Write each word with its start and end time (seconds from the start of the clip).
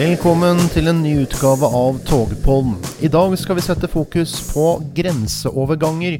Velkommen 0.00 0.56
til 0.72 0.86
en 0.88 1.02
ny 1.04 1.10
utgave 1.26 1.68
av 1.76 1.98
Togpollen. 2.08 2.78
I 3.04 3.08
dag 3.12 3.34
skal 3.36 3.58
vi 3.58 3.64
sette 3.66 3.88
fokus 3.92 4.30
på 4.48 4.62
grenseoverganger. 4.96 6.14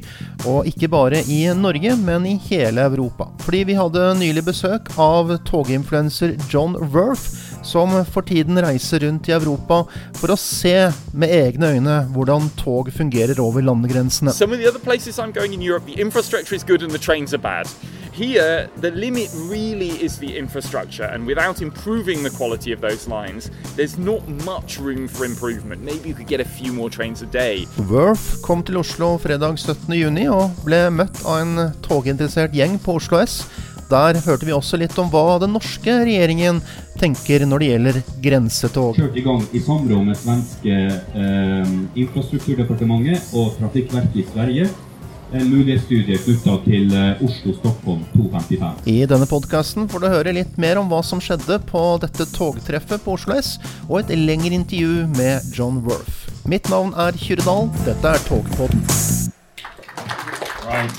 Og 0.51 0.67
ikke 0.69 0.85
bare 0.91 1.23
i 1.25 1.39
Norge, 1.57 1.95
men 1.97 2.27
i 2.29 2.35
hele 2.43 2.83
Europa. 2.85 3.31
Fordi 3.41 3.63
vi 3.71 3.77
hadde 3.79 4.03
nylig 4.19 4.43
besøk 4.51 4.91
av 5.01 5.33
toginfluenser 5.47 6.35
John 6.51 6.77
Worth, 6.93 7.25
som 7.65 7.95
for 8.05 8.21
tiden 8.21 8.61
reiser 8.61 9.01
rundt 9.01 9.31
i 9.31 9.33
Europa 9.39 9.79
for 10.19 10.35
å 10.35 10.37
se 10.37 10.75
med 11.17 11.33
egne 11.39 11.73
øyne 11.73 11.97
hvordan 12.13 12.51
tog 12.61 12.93
fungerer 12.93 13.41
over 13.41 13.65
landegrensene. 13.65 14.29
Some 14.29 14.53
Here, 18.13 18.69
the 18.81 18.91
limit 18.91 19.29
really 19.49 19.91
is 20.03 20.17
the 20.19 20.37
infrastructure, 20.37 21.05
and 21.05 21.25
without 21.25 21.61
improving 21.61 22.23
the 22.23 22.29
quality 22.29 22.73
of 22.73 22.81
those 22.81 23.07
lines, 23.07 23.49
there's 23.77 23.97
not 23.97 24.27
much 24.45 24.79
room 24.79 25.07
for 25.07 25.23
improvement. 25.23 25.81
Maybe 25.81 26.09
you 26.09 26.15
could 26.15 26.27
get 26.27 26.41
a 26.41 26.45
few 26.45 26.73
more 26.73 26.89
trains 26.89 27.21
a 27.21 27.25
day. 27.25 27.67
Worth 27.89 28.41
kom 28.43 28.63
til 28.63 28.77
Oslo 28.83 29.15
fredag 29.17 29.55
17.6 29.55 30.27
og 30.27 30.59
ble 30.67 30.81
møtt 30.91 31.23
av 31.23 31.39
en 31.39 31.71
toginteressert 31.87 32.51
gjeng 32.51 32.75
på 32.83 32.99
Oslo 32.99 33.23
S. 33.23 33.45
Der 33.91 34.19
hørte 34.27 34.47
vi 34.47 34.55
også 34.55 34.79
litt 34.79 34.99
om 34.99 35.07
hva 35.11 35.39
den 35.39 35.55
norske 35.55 35.95
regjeringen 36.03 36.59
tenker 36.99 37.47
når 37.47 37.63
det 37.63 37.71
gjelder 37.71 38.03
grensetog. 38.27 38.99
Kjørt 38.99 39.19
i 39.19 39.23
gang 39.25 39.47
i 39.55 39.63
samråd 39.63 40.05
med 40.11 40.19
svenske 40.19 40.77
eh, 40.99 41.75
infrastrukturdepartementet 42.03 43.35
og 43.39 43.55
Trafikkverket 43.55 44.19
i 44.19 44.31
Sverige 44.35 44.71
en 45.31 45.47
mulighetsstudie 45.47 46.17
knytta 46.19 46.57
til 46.65 46.91
eh, 46.95 47.21
Oslo-Stockholm 47.23 48.03
255. 48.13 48.81
I 48.91 48.97
denne 49.09 49.27
podkasten 49.29 49.87
får 49.91 50.03
du 50.03 50.07
høre 50.11 50.33
litt 50.35 50.57
mer 50.61 50.79
om 50.81 50.89
hva 50.91 50.99
som 51.05 51.21
skjedde 51.23 51.59
på 51.69 51.83
dette 52.03 52.27
togtreffet 52.35 53.03
på 53.05 53.15
Oslo 53.15 53.37
S, 53.39 53.53
og 53.87 54.01
et 54.01 54.11
lengre 54.17 54.53
intervju 54.57 55.07
med 55.15 55.47
John 55.55 55.79
Worth. 55.87 56.27
Mitt 56.51 56.67
navn 56.73 56.91
er 56.99 57.15
Kyrre 57.15 57.45
Dahl. 57.45 57.69
Dette 57.85 58.11
er 58.11 58.25
Togpodden. 58.27 58.83
Right. 60.67 60.91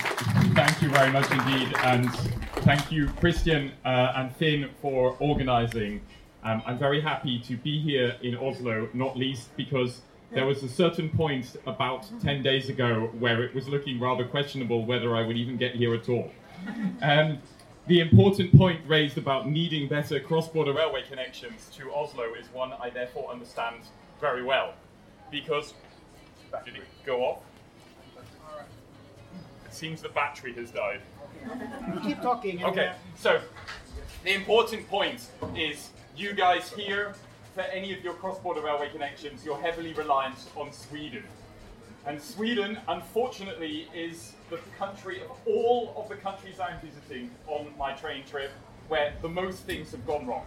Thank 0.56 0.82
you 0.82 0.90
very 0.90 1.10
much 1.12 1.28
indeed, 1.32 1.68
and 1.84 2.08
thank 2.64 2.92
you, 2.92 3.08
Christian 3.20 3.70
uh, 3.84 4.18
and 4.18 4.32
Finn, 4.38 4.68
for 4.80 5.16
organizing. 5.20 6.00
Um, 6.44 6.62
I'm 6.66 6.78
very 6.78 7.00
happy 7.00 7.40
to 7.48 7.56
be 7.56 7.80
here 7.80 8.16
in 8.22 8.36
Oslo, 8.36 8.88
not 8.94 9.16
least 9.16 9.56
because 9.56 10.00
there 10.32 10.46
was 10.46 10.62
a 10.62 10.68
certain 10.68 11.08
point 11.10 11.56
about 11.66 12.08
10 12.22 12.42
days 12.42 12.68
ago 12.68 13.10
where 13.18 13.42
it 13.42 13.54
was 13.54 13.68
looking 13.68 14.00
rather 14.00 14.24
questionable 14.24 14.86
whether 14.86 15.14
I 15.14 15.26
would 15.26 15.36
even 15.36 15.56
get 15.56 15.74
here 15.74 15.94
at 15.94 16.08
all. 16.08 16.30
Um, 17.02 17.38
the 17.86 18.00
important 18.00 18.56
point 18.56 18.80
raised 18.86 19.18
about 19.18 19.48
needing 19.48 19.88
better 19.88 20.20
cross 20.20 20.48
border 20.48 20.72
railway 20.72 21.02
connections 21.08 21.68
to 21.76 21.92
Oslo 21.92 22.34
is 22.34 22.46
one 22.52 22.72
I 22.80 22.90
therefore 22.90 23.30
understand 23.30 23.76
very 24.20 24.42
well. 24.42 24.74
Because. 25.30 25.74
Did 26.64 26.76
it 26.76 26.82
go 27.04 27.22
off? 27.22 27.40
It 29.66 29.74
seems 29.74 30.02
the 30.02 30.10
battery 30.10 30.52
has 30.54 30.70
died. 30.70 31.00
Keep 32.04 32.20
talking. 32.20 32.62
Okay, 32.62 32.92
so 33.16 33.40
the 34.22 34.34
important 34.34 34.88
point 34.88 35.26
is 35.56 35.90
you 36.16 36.34
guys 36.34 36.70
here, 36.70 37.14
for 37.54 37.62
any 37.62 37.92
of 37.92 38.02
your 38.02 38.14
cross-border 38.14 38.62
railway 38.62 38.88
connections, 38.88 39.44
you're 39.44 39.60
heavily 39.60 39.92
reliant 39.92 40.38
on 40.56 40.72
Sweden. 40.72 41.24
And 42.06 42.20
Sweden, 42.20 42.78
unfortunately, 42.88 43.88
is 43.94 44.32
the 44.50 44.58
country 44.78 45.20
of 45.22 45.30
all 45.46 45.94
of 45.96 46.08
the 46.08 46.16
countries 46.16 46.58
I'm 46.58 46.80
visiting 46.80 47.30
on 47.46 47.66
my 47.78 47.92
train 47.92 48.24
trip 48.24 48.50
where 48.88 49.14
the 49.22 49.28
most 49.28 49.60
things 49.60 49.92
have 49.92 50.06
gone 50.06 50.26
wrong. 50.26 50.46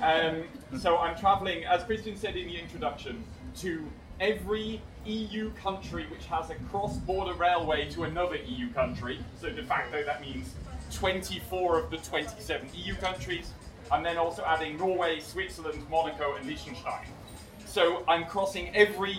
Um, 0.00 0.44
so 0.78 0.98
I'm 0.98 1.16
traveling, 1.16 1.64
as 1.64 1.82
Christian 1.84 2.16
said 2.16 2.36
in 2.36 2.46
the 2.46 2.58
introduction, 2.58 3.24
to 3.58 3.84
every 4.20 4.80
EU 5.06 5.50
country 5.54 6.06
which 6.10 6.26
has 6.26 6.50
a 6.50 6.54
cross-border 6.70 7.34
railway 7.34 7.90
to 7.90 8.04
another 8.04 8.36
EU 8.36 8.70
country. 8.72 9.18
So 9.40 9.50
de 9.50 9.62
facto 9.62 10.04
that 10.04 10.20
means 10.20 10.54
24 10.92 11.78
of 11.78 11.90
the 11.90 11.96
27 11.98 12.68
EU 12.74 12.94
countries, 12.96 13.52
and 13.92 14.04
then 14.04 14.16
also 14.16 14.44
adding 14.44 14.76
Norway, 14.78 15.20
Switzerland, 15.20 15.82
Monaco, 15.90 16.34
and 16.34 16.46
Liechtenstein. 16.46 17.06
So 17.66 18.04
I'm 18.06 18.24
crossing 18.26 18.74
every 18.74 19.18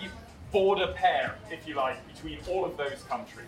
border 0.51 0.93
pair, 0.95 1.35
if 1.51 1.67
you 1.67 1.75
like, 1.75 1.97
between 2.13 2.39
all 2.49 2.63
of 2.65 2.77
those 2.77 3.03
countries. 3.09 3.47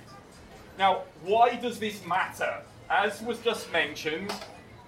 Now, 0.78 1.04
why 1.24 1.56
does 1.56 1.80
this 1.80 2.06
matter? 2.06 2.62
As 2.90 3.22
was 3.22 3.40
just 3.40 3.72
mentioned, 3.72 4.32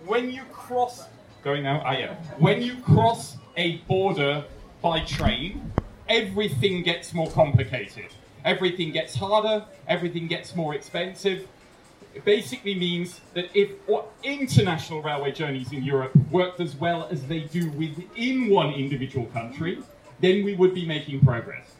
when 0.05 0.31
you 0.31 0.43
cross 0.51 1.07
going 1.43 1.63
now, 1.63 1.81
ah 1.85 1.93
yeah. 1.93 2.15
When 2.37 2.61
you 2.61 2.75
cross 2.81 3.37
a 3.57 3.77
border 3.87 4.43
by 4.81 5.01
train, 5.01 5.71
everything 6.07 6.83
gets 6.83 7.13
more 7.13 7.29
complicated. 7.31 8.07
Everything 8.45 8.91
gets 8.91 9.15
harder, 9.15 9.65
everything 9.87 10.27
gets 10.27 10.55
more 10.55 10.73
expensive. 10.73 11.47
It 12.13 12.25
basically 12.25 12.73
means 12.73 13.21
that 13.35 13.49
if 13.53 13.69
international 14.23 15.01
railway 15.01 15.31
journeys 15.31 15.71
in 15.71 15.83
Europe 15.83 16.15
worked 16.31 16.59
as 16.59 16.75
well 16.75 17.07
as 17.11 17.27
they 17.27 17.41
do 17.41 17.69
within 17.71 18.49
one 18.49 18.73
individual 18.73 19.27
country, 19.27 19.79
then 20.19 20.43
we 20.43 20.55
would 20.55 20.73
be 20.73 20.85
making 20.85 21.21
progress. 21.21 21.75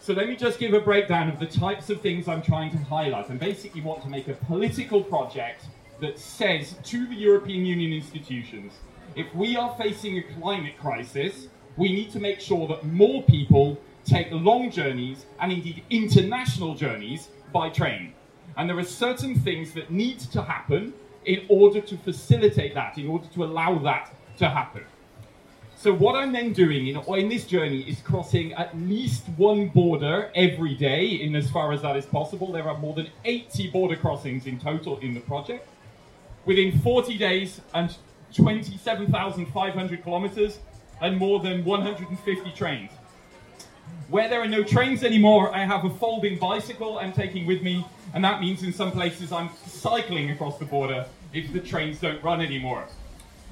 So 0.00 0.12
let 0.12 0.28
me 0.28 0.36
just 0.36 0.58
give 0.58 0.74
a 0.74 0.80
breakdown 0.80 1.28
of 1.28 1.38
the 1.38 1.46
types 1.46 1.90
of 1.90 2.00
things 2.00 2.28
I'm 2.28 2.42
trying 2.42 2.70
to 2.70 2.78
highlight. 2.78 3.30
I 3.30 3.34
basically 3.34 3.82
want 3.82 4.02
to 4.02 4.08
make 4.08 4.28
a 4.28 4.34
political 4.34 5.02
project 5.02 5.64
that 6.00 6.18
says 6.18 6.74
to 6.84 7.06
the 7.06 7.14
European 7.14 7.64
Union 7.64 7.92
institutions, 7.92 8.72
if 9.14 9.32
we 9.34 9.56
are 9.56 9.74
facing 9.76 10.18
a 10.18 10.22
climate 10.40 10.78
crisis, 10.78 11.48
we 11.76 11.92
need 11.92 12.10
to 12.12 12.20
make 12.20 12.40
sure 12.40 12.66
that 12.68 12.84
more 12.84 13.22
people 13.22 13.78
take 14.04 14.28
long 14.30 14.70
journeys 14.70 15.26
and 15.40 15.52
indeed 15.52 15.84
international 15.90 16.74
journeys 16.74 17.28
by 17.52 17.68
train. 17.68 18.14
And 18.56 18.68
there 18.68 18.78
are 18.78 18.84
certain 18.84 19.34
things 19.34 19.72
that 19.72 19.90
need 19.90 20.20
to 20.20 20.42
happen 20.42 20.92
in 21.24 21.46
order 21.48 21.80
to 21.80 21.96
facilitate 21.96 22.74
that, 22.74 22.98
in 22.98 23.08
order 23.08 23.26
to 23.34 23.44
allow 23.44 23.78
that 23.78 24.12
to 24.38 24.48
happen. 24.48 24.84
So 25.76 25.92
what 25.92 26.14
I'm 26.14 26.32
then 26.32 26.52
doing 26.52 26.86
in, 26.86 26.96
in 27.16 27.28
this 27.28 27.44
journey 27.44 27.80
is 27.80 28.00
crossing 28.02 28.52
at 28.52 28.76
least 28.78 29.24
one 29.36 29.68
border 29.68 30.30
every 30.34 30.74
day, 30.74 31.06
in 31.06 31.34
as 31.34 31.50
far 31.50 31.72
as 31.72 31.82
that 31.82 31.96
is 31.96 32.06
possible. 32.06 32.52
There 32.52 32.68
are 32.68 32.78
more 32.78 32.94
than 32.94 33.08
80 33.24 33.70
border 33.70 33.96
crossings 33.96 34.46
in 34.46 34.60
total 34.60 34.98
in 34.98 35.14
the 35.14 35.20
project. 35.20 35.66
Within 36.44 36.78
40 36.78 37.18
days 37.18 37.60
and 37.74 37.96
27,500 38.34 40.02
kilometers 40.02 40.60
and 41.00 41.18
more 41.18 41.40
than 41.40 41.64
150 41.64 42.52
trains. 42.52 42.92
Where 44.08 44.28
there 44.28 44.40
are 44.40 44.48
no 44.48 44.62
trains 44.62 45.02
anymore, 45.02 45.54
I 45.54 45.64
have 45.64 45.84
a 45.84 45.90
folding 45.90 46.38
bicycle 46.38 46.98
I'm 46.98 47.12
taking 47.12 47.46
with 47.46 47.62
me, 47.62 47.84
and 48.14 48.24
that 48.24 48.40
means 48.40 48.62
in 48.62 48.72
some 48.72 48.90
places 48.90 49.32
I'm 49.32 49.50
cycling 49.66 50.30
across 50.30 50.58
the 50.58 50.64
border 50.64 51.06
if 51.32 51.52
the 51.52 51.60
trains 51.60 52.00
don't 52.00 52.22
run 52.22 52.40
anymore. 52.40 52.84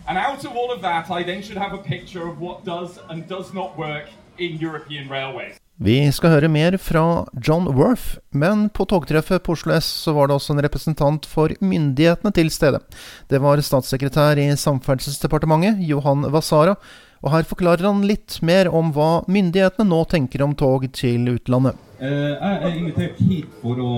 And 0.07 0.19
out 0.19 0.45
of 0.45 0.57
all 0.57 0.73
of 0.73 0.81
that, 0.83 1.11
I 1.11 1.23
then 1.23 1.43
should 1.43 1.59
have 1.59 1.73
a 1.73 1.83
picture 1.83 2.29
of 2.29 2.41
what 2.41 2.65
does 2.65 2.99
and 3.09 3.29
does 3.29 3.53
not 3.55 3.79
work 3.79 4.07
in 4.39 4.59
European 4.59 5.09
railways. 5.09 5.57
Vi 5.81 5.97
skal 6.13 6.35
høre 6.35 6.49
mer 6.53 6.75
fra 6.77 7.25
John 7.41 7.65
Worth, 7.73 8.19
men 8.37 8.67
på 8.69 8.85
togtreffet 8.85 9.41
på 9.47 9.55
Oslo 9.55 9.73
S 9.79 9.87
så 10.05 10.13
var 10.13 10.29
det 10.29 10.35
også 10.37 10.53
en 10.53 10.61
representant 10.61 11.25
for 11.25 11.55
myndighetene 11.61 12.33
til 12.37 12.51
stede. 12.53 12.83
Det 13.31 13.41
var 13.41 13.63
statssekretær 13.65 14.37
i 14.37 14.51
Samferdselsdepartementet, 14.61 15.81
Johan 15.89 16.29
Vasara, 16.29 16.75
og 17.21 17.33
her 17.35 17.45
forklarer 17.45 17.85
han 17.85 18.01
litt 18.09 18.39
mer 18.47 18.71
om 18.73 18.93
hva 18.97 19.21
myndighetene 19.29 19.89
nå 19.91 20.01
tenker 20.09 20.45
om 20.45 20.55
tog 20.57 20.87
til 20.97 21.29
utlandet. 21.35 21.77
Eh, 22.01 22.33
jeg 22.33 22.61
er 22.65 22.77
invitert 22.79 23.19
hit 23.21 23.57
for 23.61 23.81
å 23.85 23.91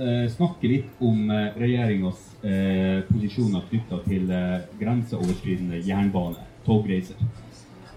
eh, 0.00 0.24
snakke 0.32 0.70
litt 0.70 1.02
om 1.04 1.28
eh, 1.28 1.50
regjeringas 1.60 2.28
posisjoner 2.42 3.62
knytta 3.68 4.00
til 4.02 4.24
grenseoverskridende 4.80 5.78
jernbane, 5.86 6.40
togreiser. 6.66 7.20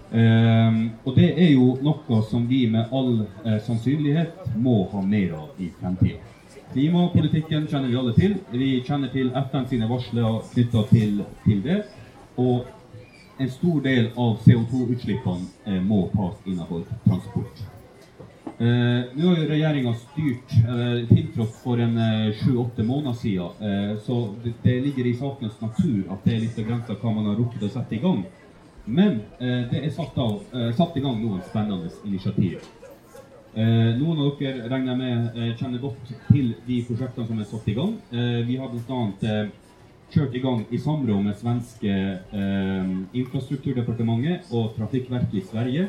Og 0.06 1.16
det 1.16 1.32
er 1.32 1.48
jo 1.50 1.72
noe 1.82 2.20
som 2.30 2.44
vi 2.46 2.60
med 2.70 2.94
all 2.94 3.24
sannsynlighet 3.66 4.54
må 4.54 4.84
ha 4.92 5.02
mer 5.02 5.34
av 5.34 5.58
i 5.58 5.72
fremtida. 5.80 6.22
Klimapolitikken 6.70 7.66
kjenner 7.66 7.90
vi 7.90 7.98
alle 7.98 8.14
til. 8.14 8.38
Vi 8.54 8.70
kjenner 8.86 9.10
til 9.10 9.34
FN 9.48 9.66
sine 9.66 9.90
varsler 9.90 10.38
knytta 10.52 10.86
til, 10.92 11.18
til 11.42 11.66
det. 11.66 11.80
Og 12.38 12.70
en 13.38 13.50
stor 13.50 13.80
del 13.82 14.10
av 14.16 14.38
CO2-utslippene 14.44 15.48
eh, 15.64 15.80
må 15.82 16.06
tas 16.14 16.38
innenfor 16.46 16.84
transport. 17.04 17.64
Eh, 18.58 19.02
nå 19.12 19.28
har 19.28 19.42
jo 19.42 19.48
regjeringa 19.50 19.92
styrt 20.00 20.54
eh, 20.62 21.02
tiltrådt 21.10 21.58
for 21.60 21.82
en 21.84 21.98
eh, 22.00 22.30
sju-åtte 22.40 22.86
måneder 22.86 23.18
siden, 23.20 23.60
eh, 23.60 23.92
så 24.06 24.22
det, 24.44 24.54
det 24.62 24.78
ligger 24.86 25.06
i 25.10 25.16
sakens 25.18 25.60
natur 25.60 26.06
at 26.14 26.24
det 26.24 26.34
er 26.34 26.42
litt 26.46 26.56
begrensa 26.56 26.96
hva 26.96 27.12
man 27.12 27.28
har 27.28 27.36
rukket 27.36 27.68
å 27.68 27.72
sette 27.74 27.98
i 27.98 28.00
gang. 28.00 28.24
Men 28.86 29.20
eh, 29.42 29.66
det 29.68 29.82
er 29.82 29.92
satt, 29.92 30.16
av, 30.16 30.40
eh, 30.54 30.72
satt 30.78 30.96
i 30.96 31.04
gang 31.04 31.20
noen 31.20 31.44
spennende 31.44 31.92
initiativ. 32.08 32.64
Eh, 33.56 33.92
noen 33.98 34.24
av 34.24 34.34
dere 34.40 34.70
regner 34.72 34.96
med 34.96 35.36
eh, 35.36 35.52
kjenner 35.58 35.82
godt 35.82 36.14
til 36.30 36.54
de 36.66 36.80
prosjektene 36.88 37.28
som 37.28 37.38
er 37.40 37.48
satt 37.50 37.68
i 37.68 37.76
gang. 37.76 37.94
Eh, 38.12 38.40
vi 38.48 38.56
har 38.60 38.72
bl.a. 38.72 38.98
Eh, 39.20 39.46
kjørt 40.14 40.34
i 40.34 40.42
gang 40.42 40.64
i 40.70 40.78
samråd 40.78 41.22
med 41.24 41.38
svenske 41.38 41.92
eh, 41.92 42.90
Infrastrukturdepartementet 43.20 44.50
og 44.54 44.74
Trafikkverket 44.78 45.40
i 45.40 45.46
Sverige 45.50 45.86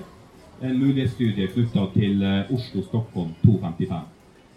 en 0.61 0.77
mulighetsstudie 0.79 1.49
knytta 1.53 1.87
til 1.93 2.23
eh, 2.25 2.53
Oslo-Stockholm 2.53 3.33
255. 3.43 4.05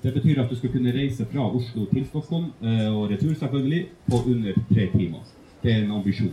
Det 0.02 0.12
betyr 0.14 0.40
at 0.40 0.50
du 0.50 0.56
skal 0.56 0.72
kunne 0.72 0.92
reise 0.96 1.26
fra 1.28 1.48
Oslo 1.56 1.84
til 1.90 2.06
Stockholm 2.08 2.52
eh, 2.64 2.86
og 2.88 3.10
retur 3.10 3.34
selvfølgelig 3.34 3.82
på 4.08 4.22
under 4.26 4.62
tre 4.70 4.86
timer. 4.94 5.26
Det 5.62 5.74
er 5.74 5.82
en 5.84 5.98
ambisjon. 5.98 6.32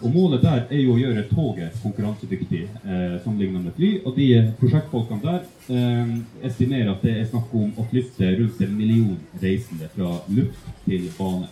Og 0.00 0.12
Målet 0.14 0.42
der 0.42 0.60
er 0.70 0.78
jo 0.78 0.94
å 0.94 1.00
gjøre 1.00 1.24
toget 1.26 1.78
konkurransedyktig 1.82 2.62
eh, 2.64 3.16
sammenlignet 3.24 3.64
med 3.66 3.74
fly. 3.76 3.90
Og 4.06 4.14
de 4.16 4.28
prosjektfolkene 4.60 5.20
der 5.24 5.40
eh, 5.74 6.16
estimerer 6.48 6.92
at 6.94 7.04
det 7.04 7.16
er 7.18 7.28
snakk 7.28 7.52
om 7.52 7.74
å 7.76 7.86
flytte 7.90 8.30
rundt 8.38 8.62
en 8.64 8.76
million 8.78 9.18
reisende 9.42 9.90
fra 9.96 10.14
luft 10.30 10.74
til 10.86 11.10
bane. 11.18 11.50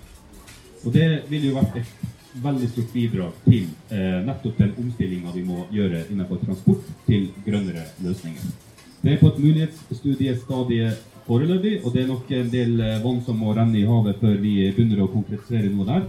Og 0.87 0.94
det 0.94 1.09
vil 1.31 1.49
jo 1.49 1.56
vært 1.56 1.81
et 1.81 2.06
veldig 2.43 2.69
stort 2.71 2.93
bidrag 2.94 3.38
til 3.47 3.65
eh, 3.91 4.21
nettopp 4.27 4.61
den 4.61 4.75
omstillinga 4.79 5.33
vi 5.35 5.43
må 5.47 5.65
gjøre 5.75 6.05
innenfor 6.12 6.38
transport 6.44 6.87
til 7.09 7.31
grønnere 7.47 7.88
løsninger. 8.05 8.44
Det 9.03 9.12
er 9.12 9.21
på 9.21 9.33
et 9.33 9.41
mulighetsstudiestadie 9.43 10.93
foreløpig, 11.27 11.81
og 11.85 11.94
det 11.94 12.03
er 12.03 12.12
nok 12.12 12.31
en 12.38 12.53
del 12.53 12.81
eh, 12.81 13.00
vann 13.03 13.19
som 13.27 13.41
må 13.41 13.55
renne 13.56 13.81
i 13.81 13.88
havet 13.88 14.21
før 14.23 14.38
vi 14.43 14.55
begynner 14.77 15.03
å 15.03 15.11
konkretisere 15.11 15.73
noe 15.73 15.88
der. 15.88 16.06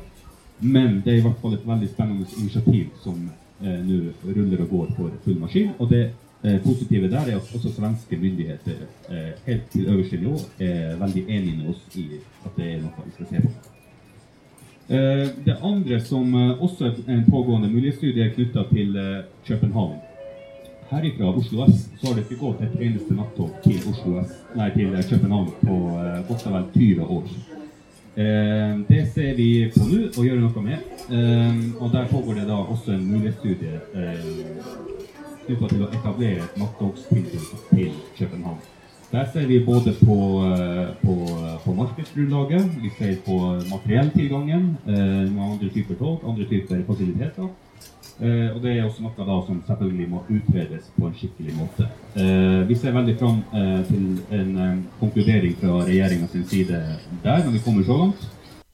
Men 0.59 1.01
det 1.05 1.13
er 1.13 1.19
i 1.19 1.25
hvert 1.25 1.41
fall 1.41 1.53
et 1.57 1.65
veldig 1.67 1.89
spennende 1.91 2.39
initiativ 2.39 2.93
som 3.03 3.17
eh, 3.61 3.79
nå 3.85 3.99
ruller 4.25 4.65
og 4.65 4.73
går 4.73 4.93
for 4.97 5.17
full 5.23 5.39
maskin. 5.41 5.73
Og 5.77 5.89
det 5.93 6.03
eh, 6.07 6.59
positive 6.65 7.09
der 7.13 7.31
er 7.31 7.39
at 7.39 7.55
også 7.55 7.73
svenske 7.73 8.17
myndigheter 8.17 8.85
eh, 9.09 9.33
helt 9.45 9.71
til 9.73 9.89
øverste 9.89 10.21
nivå 10.21 10.37
er 10.59 11.01
veldig 11.01 11.25
enige 11.27 11.57
med 11.63 11.73
oss 11.73 11.97
i 11.97 12.07
at 12.45 12.53
det 12.57 12.71
er 12.73 12.79
noe 12.85 13.09
vi 13.09 13.17
skal 13.17 13.33
se 13.33 13.43
på. 13.47 13.76
Eh, 14.89 15.27
det 15.43 15.57
andre 15.61 15.99
som 16.01 16.35
eh, 16.35 16.63
også 16.63 16.85
er 16.85 16.91
en 17.11 17.25
pågående 17.31 17.67
mulighetsstudie, 17.67 18.23
er 18.23 18.35
knytta 18.35 18.63
til 18.71 18.95
eh, 18.95 19.25
København. 19.47 19.97
Herifra 20.89 21.33
Oslo 21.35 21.65
S 21.67 21.89
så 21.99 22.07
har 22.07 22.15
det 22.15 22.23
ikke 22.23 22.39
gått 22.39 22.61
et 22.63 22.77
eneste 22.79 23.15
nattog 23.17 23.49
til, 23.65 23.81
Oslo 23.91 24.21
S, 24.21 24.37
nei, 24.55 24.69
til 24.77 24.95
København 25.09 25.49
på 25.59 25.79
godt 26.29 26.45
og 26.47 26.53
vel 26.53 26.69
20 26.77 27.09
år. 27.17 27.25
Det 28.87 29.01
ser 29.13 29.35
vi 29.35 29.49
på 29.75 29.83
nå 29.83 29.99
og 30.07 30.23
gjør 30.23 30.39
noe 30.45 30.63
med. 30.63 30.87
Og 31.83 31.91
Der 31.91 32.07
pågår 32.07 32.39
det 32.39 32.47
da 32.47 32.61
også 32.63 32.95
en 32.95 33.03
mulighetsstudie 33.11 33.83
knytta 35.43 35.69
til 35.75 35.83
å 35.83 35.91
etablere 35.91 36.47
et 36.47 36.57
natttogstilbud 36.63 37.53
til 37.75 37.91
København. 38.15 38.63
Der 39.11 39.25
ser 39.33 39.45
vi 39.47 39.59
både 39.63 39.93
på, 40.03 40.17
på, 41.01 41.13
på 41.63 41.73
markedsgrunnlaget, 41.73 42.65
vi 42.81 42.89
ser 42.97 43.15
på 43.25 43.37
materielltilgangen, 43.69 44.77
med 44.85 45.43
andre 45.51 45.69
typer 45.73 45.95
tog, 45.95 46.25
andre 46.27 46.43
typer 46.49 46.83
fasiliteter. 46.87 47.47
Eh, 48.17 48.49
og 48.55 48.63
det 48.63 48.71
er 48.73 48.85
også 48.87 49.03
noe 49.05 49.25
da 49.27 49.35
som 49.45 49.59
selvfølgelig 49.67 50.07
må 50.09 50.23
utredes 50.25 50.87
på 50.95 51.05
en 51.05 51.13
skikkelig 51.13 51.53
måte. 51.53 51.85
Eh, 52.17 52.63
vi 52.65 52.77
ser 52.79 52.95
veldig 52.95 53.13
fram 53.19 53.43
eh, 53.53 53.83
til 53.85 54.07
en 54.33 54.55
eh, 54.63 54.79
konkludering 54.97 55.53
fra 55.61 55.83
regjeringas 55.85 56.33
side 56.49 56.79
der, 57.23 57.43
når 57.45 57.53
vi 57.53 57.61
kommer 57.61 57.85
så 57.85 57.99
langt. 57.99 58.25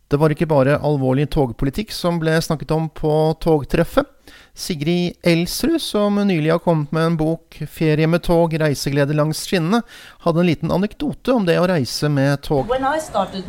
Det 0.07 0.19
var 0.21 0.31
ikke 0.31 0.47
bare 0.47 0.77
alvorlig 0.79 1.27
togpolitikk 1.33 1.91
som 1.91 2.21
ble 2.21 2.37
snakket 2.45 2.71
om 2.71 2.87
på 2.87 3.11
togtreffet. 3.43 4.07
Sigrid 4.55 5.13
Elsrud, 5.23 5.81
som 5.81 6.15
nylig 6.15 6.51
har 6.51 6.59
kommet 6.59 6.91
med 6.91 7.03
en 7.03 7.17
bok 7.17 7.57
'Ferie 7.67 8.07
med 8.07 8.21
tog 8.23 8.53
reiseglede 8.61 9.13
langs 9.13 9.39
skinnene', 9.47 9.81
hadde 10.19 10.39
en 10.39 10.45
liten 10.45 10.71
anekdote 10.71 11.33
om 11.33 11.45
det 11.45 11.57
å 11.57 11.65
reise 11.67 12.09
med 12.09 12.41
tog. 12.41 12.69
When 12.69 12.85
I 12.85 12.99
started 12.99 13.43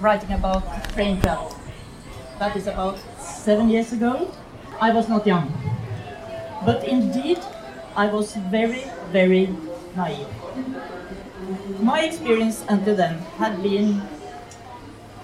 writing 0.00 0.32
about 0.32 0.64
train 0.94 1.20
travel, 1.20 1.52
that 2.38 2.56
is 2.56 2.66
about 2.66 2.96
seven 3.20 3.68
years 3.70 3.92
ago, 3.92 4.28
I 4.80 4.92
was 4.92 5.08
not 5.08 5.26
young. 5.26 5.52
But 6.64 6.84
indeed, 6.84 7.38
I 7.96 8.06
was 8.06 8.36
very, 8.50 8.84
very 9.12 9.48
naive. 9.94 10.26
My 11.82 12.00
experience 12.00 12.64
until 12.68 12.96
then 12.96 13.18
had 13.38 13.62
been 13.62 14.00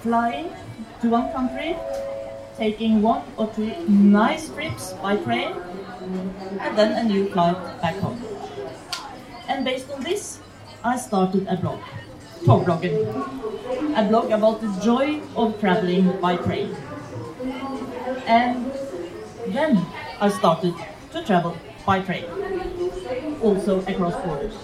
flying 0.02 0.52
to 1.00 1.08
one 1.08 1.32
country, 1.32 1.76
taking 2.56 3.02
one 3.02 3.22
or 3.36 3.48
two 3.54 3.72
nice 3.88 4.48
trips 4.48 4.92
by 5.02 5.16
train, 5.16 5.56
and 6.60 6.78
then 6.78 6.92
a 6.92 7.04
new 7.04 7.30
flight 7.30 7.56
back 7.80 7.96
home. 7.96 8.20
And 9.48 9.64
based 9.64 9.90
on 9.90 10.02
this, 10.02 10.38
I 10.84 10.96
started 10.96 11.46
a 11.48 11.56
blog, 11.56 11.80
Togblogging, 12.44 12.96
a 13.96 14.04
blog 14.08 14.30
about 14.30 14.60
the 14.60 14.80
joy 14.80 15.20
of 15.36 15.58
traveling 15.60 16.12
by 16.20 16.36
train. 16.36 16.76
And 18.26 18.70
then 19.48 19.84
I 20.20 20.28
started 20.28 20.74
to 21.12 21.24
travel 21.24 21.56
by 21.84 22.00
train, 22.00 22.24
also 23.42 23.80
across 23.86 24.14
borders. 24.24 24.54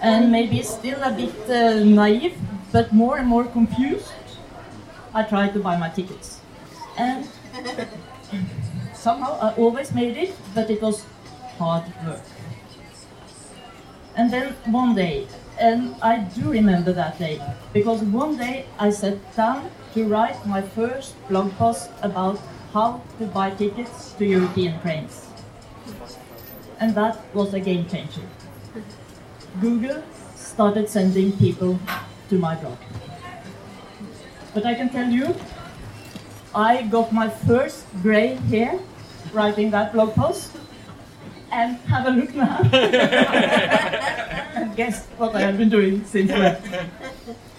And 0.00 0.30
maybe 0.30 0.62
still 0.62 1.02
a 1.02 1.10
bit 1.10 1.50
uh, 1.50 1.84
naive, 1.84 2.36
but 2.72 2.92
more 2.92 3.18
and 3.18 3.26
more 3.26 3.44
confused, 3.44 4.12
I 5.16 5.22
tried 5.22 5.54
to 5.54 5.60
buy 5.60 5.76
my 5.78 5.88
tickets. 5.88 6.40
And 6.98 7.26
somehow 8.94 9.38
I 9.40 9.54
always 9.54 9.92
made 9.92 10.16
it, 10.18 10.34
but 10.54 10.70
it 10.70 10.82
was 10.82 11.06
hard 11.58 11.84
work. 12.06 12.20
And 14.14 14.30
then 14.30 14.54
one 14.66 14.94
day, 14.94 15.26
and 15.58 15.94
I 16.02 16.18
do 16.18 16.50
remember 16.50 16.92
that 16.92 17.18
day, 17.18 17.40
because 17.72 18.02
one 18.02 18.36
day 18.36 18.66
I 18.78 18.90
sat 18.90 19.16
down 19.34 19.70
to 19.94 20.04
write 20.04 20.46
my 20.46 20.60
first 20.60 21.14
blog 21.28 21.50
post 21.52 21.90
about 22.02 22.38
how 22.74 23.00
to 23.18 23.26
buy 23.38 23.50
tickets 23.50 24.12
to 24.18 24.26
European 24.26 24.78
trains. 24.82 25.26
And 26.78 26.94
that 26.94 27.24
was 27.34 27.54
a 27.54 27.60
game 27.60 27.88
changer. 27.88 28.28
Google 29.62 30.02
started 30.34 30.90
sending 30.90 31.32
people 31.32 31.78
to 32.28 32.38
my 32.38 32.54
blog. 32.56 32.76
But 34.56 34.64
I 34.64 34.74
can 34.74 34.88
tell 34.88 35.10
you, 35.12 35.34
I 36.54 36.88
got 36.88 37.12
my 37.12 37.28
first 37.28 37.84
gray 38.02 38.36
hair 38.48 38.78
writing 39.34 39.70
that 39.72 39.92
blog 39.92 40.14
post. 40.14 40.56
And 41.52 41.76
have 41.92 42.06
a 42.06 42.10
look 42.10 42.34
now. 42.34 42.64
and 44.56 44.74
guess 44.74 45.04
what 45.18 45.36
I 45.36 45.42
have 45.42 45.58
been 45.58 45.68
doing 45.68 46.04
since 46.06 46.32
then. 46.32 46.56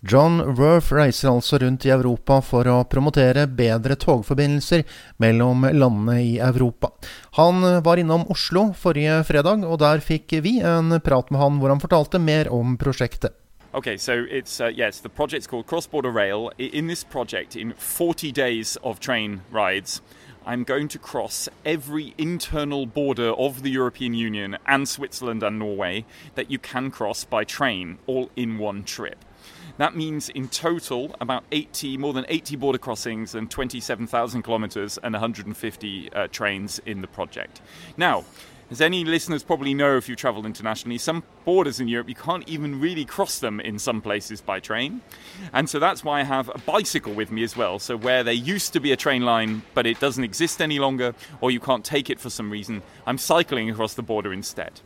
John 0.01 0.42
Worth 0.58 0.92
reiser 0.92 1.30
altså 1.30 1.62
rundt 1.62 1.86
i 1.86 1.94
Europa 1.94 2.42
for 2.42 2.66
å 2.66 2.82
promotere 2.89 3.46
bedre 3.46 3.94
togforbindelser 4.01 4.82
mellom 5.22 5.70
landene 5.70 6.22
i 6.24 6.38
Europa. 6.42 6.96
Han 7.38 7.62
var 7.86 8.01
innom 8.01 8.25
Oslo 8.34 8.72
forrige 8.74 9.22
fredag, 9.30 9.70
og 9.70 9.77
der 9.86 10.01
fikk 10.01 10.39
vi 10.42 10.60
en 10.66 10.98
prat 11.06 11.30
med 11.30 11.46
han 11.46 11.62
hvor 11.62 11.70
han 11.75 11.84
fortalte 11.84 12.18
mer 12.18 12.50
om 12.50 12.74
prosjektet. 12.82 13.38
Okay, 13.77 13.96
so 13.96 14.25
it's 14.27 14.60
uh, 14.60 14.72
yes, 14.74 15.01
the 15.01 15.10
project's 15.10 15.46
called 15.46 15.67
Cross 15.67 15.86
Border 15.86 16.10
Rail. 16.10 16.51
In 16.57 16.88
this 16.88 17.03
project, 17.03 17.55
in 17.55 17.74
40 17.74 18.31
days 18.31 18.75
of 18.77 19.00
train 19.00 19.41
rides, 19.51 20.01
I'm 20.48 20.63
going 20.63 20.88
to 20.88 20.98
cross 20.98 21.48
every 21.63 22.15
internal 22.17 22.88
border 22.88 23.29
of 23.34 23.62
the 23.62 23.69
European 23.69 24.15
Union 24.15 24.57
and 24.65 24.89
Switzerland 24.89 25.43
and 25.43 25.60
Norway 25.60 26.05
that 26.34 26.50
you 26.50 26.57
can 26.57 26.89
cross 26.89 27.24
by 27.24 27.43
train, 27.43 28.00
all 28.07 28.31
in 28.36 28.57
one 28.57 28.84
trip. 28.84 29.24
That 29.77 29.96
means 29.96 30.29
in 30.29 30.48
total 30.48 31.15
about 31.22 31.43
80, 31.51 31.98
more 31.98 32.13
than 32.13 32.25
80 32.29 32.55
border 32.55 32.79
crossings 32.79 33.36
and 33.36 33.51
27,000 33.51 34.41
kilometres 34.41 34.98
and 35.03 35.13
150 35.13 36.13
uh, 36.13 36.27
trains 36.31 36.79
in 36.88 37.01
the 37.01 37.07
project. 37.07 37.62
Now, 37.96 38.25
as 38.70 38.82
any 38.82 39.06
listeners 39.06 39.44
probably 39.44 39.74
know 39.74 39.96
if 39.96 40.10
you've 40.10 40.18
travelled 40.18 40.46
internationally, 40.46 40.98
some 40.98 41.24
borders 41.46 41.80
in 41.80 41.88
Europe 41.88 42.10
you 42.10 42.16
can't 42.16 42.48
even 42.50 42.80
really 42.80 43.06
cross 43.06 43.40
them 43.40 43.60
in 43.60 43.80
some 43.80 44.02
places 44.02 44.42
by 44.42 44.60
train. 44.60 45.02
And 45.54 45.70
so 45.70 45.80
that's 45.80 46.04
why 46.04 46.20
I 46.20 46.24
have 46.24 46.50
a 46.50 46.58
bicycle 46.60 47.14
with 47.14 47.32
me 47.32 47.44
as 47.44 47.56
well. 47.56 47.80
So, 47.80 47.96
where 47.96 48.24
there 48.24 48.34
used 48.34 48.74
to 48.74 48.80
be 48.80 48.92
a 48.92 48.98
train 48.98 49.22
line 49.24 49.62
but 49.74 49.86
it 49.86 50.00
doesn't 50.00 50.24
exist 50.24 50.62
any 50.62 50.80
longer, 50.80 51.16
or 51.40 51.52
you 51.52 51.60
can't 51.60 51.86
take 51.86 52.10
it 52.10 52.20
for 52.20 52.30
some 52.30 52.52
reason, 52.52 52.82
I'm 53.06 53.18
cycling 53.18 53.70
across 53.70 53.94
the 53.94 54.04
border 54.04 54.34
instead. 54.34 54.82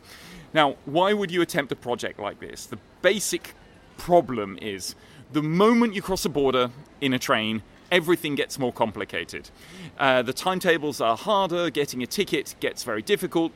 Now, 0.54 0.76
why 0.84 1.12
would 1.12 1.30
you 1.30 1.42
attempt 1.42 1.72
a 1.72 1.76
project 1.76 2.20
like 2.20 2.40
this? 2.40 2.66
The 2.66 2.78
basic 3.00 3.54
problem 3.96 4.58
is 4.60 4.94
the 5.32 5.42
moment 5.42 5.94
you 5.94 6.02
cross 6.02 6.24
a 6.24 6.28
border 6.28 6.70
in 7.00 7.14
a 7.14 7.18
train, 7.18 7.62
everything 7.90 8.34
gets 8.34 8.58
more 8.58 8.72
complicated. 8.72 9.50
Uh, 9.98 10.22
the 10.22 10.32
timetables 10.32 11.00
are 11.00 11.16
harder, 11.16 11.70
getting 11.70 12.02
a 12.02 12.06
ticket 12.06 12.54
gets 12.60 12.84
very 12.84 13.02
difficult. 13.02 13.52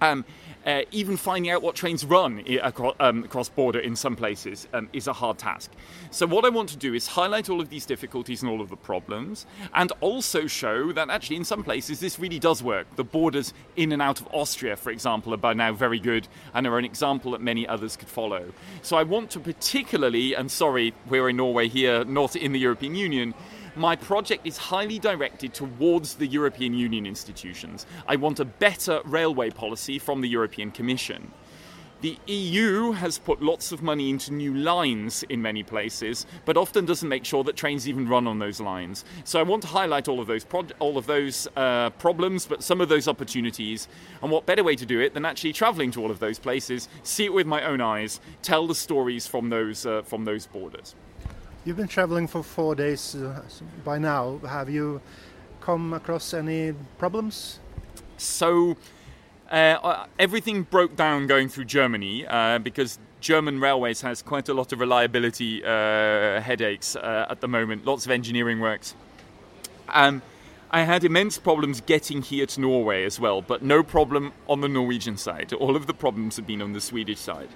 Um, 0.00 0.24
uh, 0.66 0.82
even 0.90 1.16
finding 1.16 1.50
out 1.50 1.62
what 1.62 1.76
trains 1.76 2.04
run 2.04 2.42
across, 2.60 2.94
um, 2.98 3.22
across 3.22 3.48
border 3.48 3.78
in 3.78 3.94
some 3.94 4.16
places 4.16 4.66
um, 4.72 4.88
is 4.92 5.06
a 5.06 5.12
hard 5.12 5.38
task. 5.38 5.70
So 6.10 6.26
what 6.26 6.44
I 6.44 6.48
want 6.48 6.68
to 6.70 6.76
do 6.76 6.92
is 6.92 7.06
highlight 7.06 7.48
all 7.48 7.60
of 7.60 7.70
these 7.70 7.86
difficulties 7.86 8.42
and 8.42 8.50
all 8.50 8.60
of 8.60 8.68
the 8.68 8.76
problems, 8.76 9.46
and 9.74 9.92
also 10.00 10.48
show 10.48 10.90
that 10.92 11.08
actually 11.08 11.36
in 11.36 11.44
some 11.44 11.62
places 11.62 12.00
this 12.00 12.18
really 12.18 12.40
does 12.40 12.64
work. 12.64 12.88
The 12.96 13.04
borders 13.04 13.54
in 13.76 13.92
and 13.92 14.02
out 14.02 14.20
of 14.20 14.28
Austria, 14.32 14.74
for 14.74 14.90
example, 14.90 15.32
are 15.32 15.36
by 15.38 15.54
now 15.54 15.72
very 15.72 16.00
good 16.00 16.26
and 16.52 16.66
are 16.66 16.78
an 16.78 16.84
example 16.84 17.30
that 17.30 17.40
many 17.40 17.68
others 17.68 17.96
could 17.96 18.08
follow. 18.08 18.52
So 18.82 18.96
I 18.96 19.04
want 19.04 19.30
to 19.30 19.40
particularly, 19.40 20.34
and 20.34 20.50
sorry, 20.50 20.94
we're 21.08 21.28
in 21.28 21.36
Norway 21.36 21.68
here, 21.68 22.04
not 22.04 22.34
in 22.34 22.50
the 22.50 22.58
European 22.58 22.96
Union, 22.96 23.34
my 23.76 23.94
project 23.94 24.46
is 24.46 24.56
highly 24.56 24.98
directed 24.98 25.52
towards 25.52 26.14
the 26.14 26.26
European 26.26 26.74
Union 26.74 27.06
institutions. 27.06 27.86
I 28.08 28.16
want 28.16 28.40
a 28.40 28.44
better 28.44 29.00
railway 29.04 29.50
policy 29.50 29.98
from 29.98 30.20
the 30.22 30.28
European 30.28 30.70
Commission. 30.70 31.32
The 32.02 32.18
EU 32.26 32.92
has 32.92 33.18
put 33.18 33.40
lots 33.40 33.72
of 33.72 33.82
money 33.82 34.10
into 34.10 34.32
new 34.32 34.54
lines 34.54 35.22
in 35.30 35.40
many 35.40 35.62
places, 35.62 36.26
but 36.44 36.58
often 36.58 36.84
doesn't 36.84 37.08
make 37.08 37.24
sure 37.24 37.42
that 37.44 37.56
trains 37.56 37.88
even 37.88 38.06
run 38.06 38.26
on 38.26 38.38
those 38.38 38.60
lines. 38.60 39.04
So 39.24 39.40
I 39.40 39.42
want 39.42 39.62
to 39.62 39.68
highlight 39.68 40.06
all 40.06 40.20
of 40.20 40.26
those 40.26 40.44
pro- 40.44 40.66
all 40.78 40.98
of 40.98 41.06
those 41.06 41.48
uh, 41.56 41.90
problems, 41.90 42.44
but 42.44 42.62
some 42.62 42.82
of 42.82 42.90
those 42.90 43.08
opportunities. 43.08 43.88
And 44.22 44.30
what 44.30 44.44
better 44.44 44.62
way 44.62 44.76
to 44.76 44.84
do 44.84 45.00
it 45.00 45.14
than 45.14 45.24
actually 45.24 45.54
travelling 45.54 45.90
to 45.92 46.02
all 46.02 46.10
of 46.10 46.18
those 46.18 46.38
places, 46.38 46.88
see 47.02 47.24
it 47.24 47.32
with 47.32 47.46
my 47.46 47.62
own 47.62 47.80
eyes, 47.80 48.20
tell 48.42 48.66
the 48.66 48.74
stories 48.74 49.26
from 49.26 49.48
those 49.48 49.86
uh, 49.86 50.02
from 50.02 50.26
those 50.26 50.46
borders. 50.46 50.94
You've 51.66 51.76
been 51.76 51.88
traveling 51.88 52.28
for 52.28 52.44
four 52.44 52.76
days 52.76 53.16
uh, 53.16 53.42
by 53.84 53.98
now. 53.98 54.38
Have 54.48 54.70
you 54.70 55.00
come 55.60 55.94
across 55.94 56.32
any 56.32 56.72
problems? 56.96 57.58
So, 58.18 58.76
uh, 59.50 60.06
everything 60.16 60.62
broke 60.62 60.94
down 60.94 61.26
going 61.26 61.48
through 61.48 61.64
Germany 61.64 62.24
uh, 62.24 62.60
because 62.60 63.00
German 63.20 63.58
railways 63.58 64.00
has 64.02 64.22
quite 64.22 64.48
a 64.48 64.54
lot 64.54 64.72
of 64.72 64.78
reliability 64.78 65.64
uh, 65.64 66.40
headaches 66.40 66.94
uh, 66.94 67.26
at 67.28 67.40
the 67.40 67.48
moment. 67.48 67.84
Lots 67.84 68.04
of 68.04 68.12
engineering 68.12 68.60
works. 68.60 68.94
Um, 69.88 70.22
I 70.70 70.82
had 70.82 71.02
immense 71.02 71.38
problems 71.38 71.80
getting 71.80 72.22
here 72.22 72.46
to 72.46 72.60
Norway 72.60 73.04
as 73.04 73.18
well, 73.18 73.42
but 73.42 73.62
no 73.62 73.82
problem 73.82 74.32
on 74.48 74.60
the 74.60 74.68
Norwegian 74.68 75.16
side. 75.16 75.52
All 75.52 75.74
of 75.74 75.88
the 75.88 75.94
problems 75.94 76.36
have 76.36 76.46
been 76.46 76.62
on 76.62 76.74
the 76.74 76.80
Swedish 76.80 77.18
side. 77.18 77.48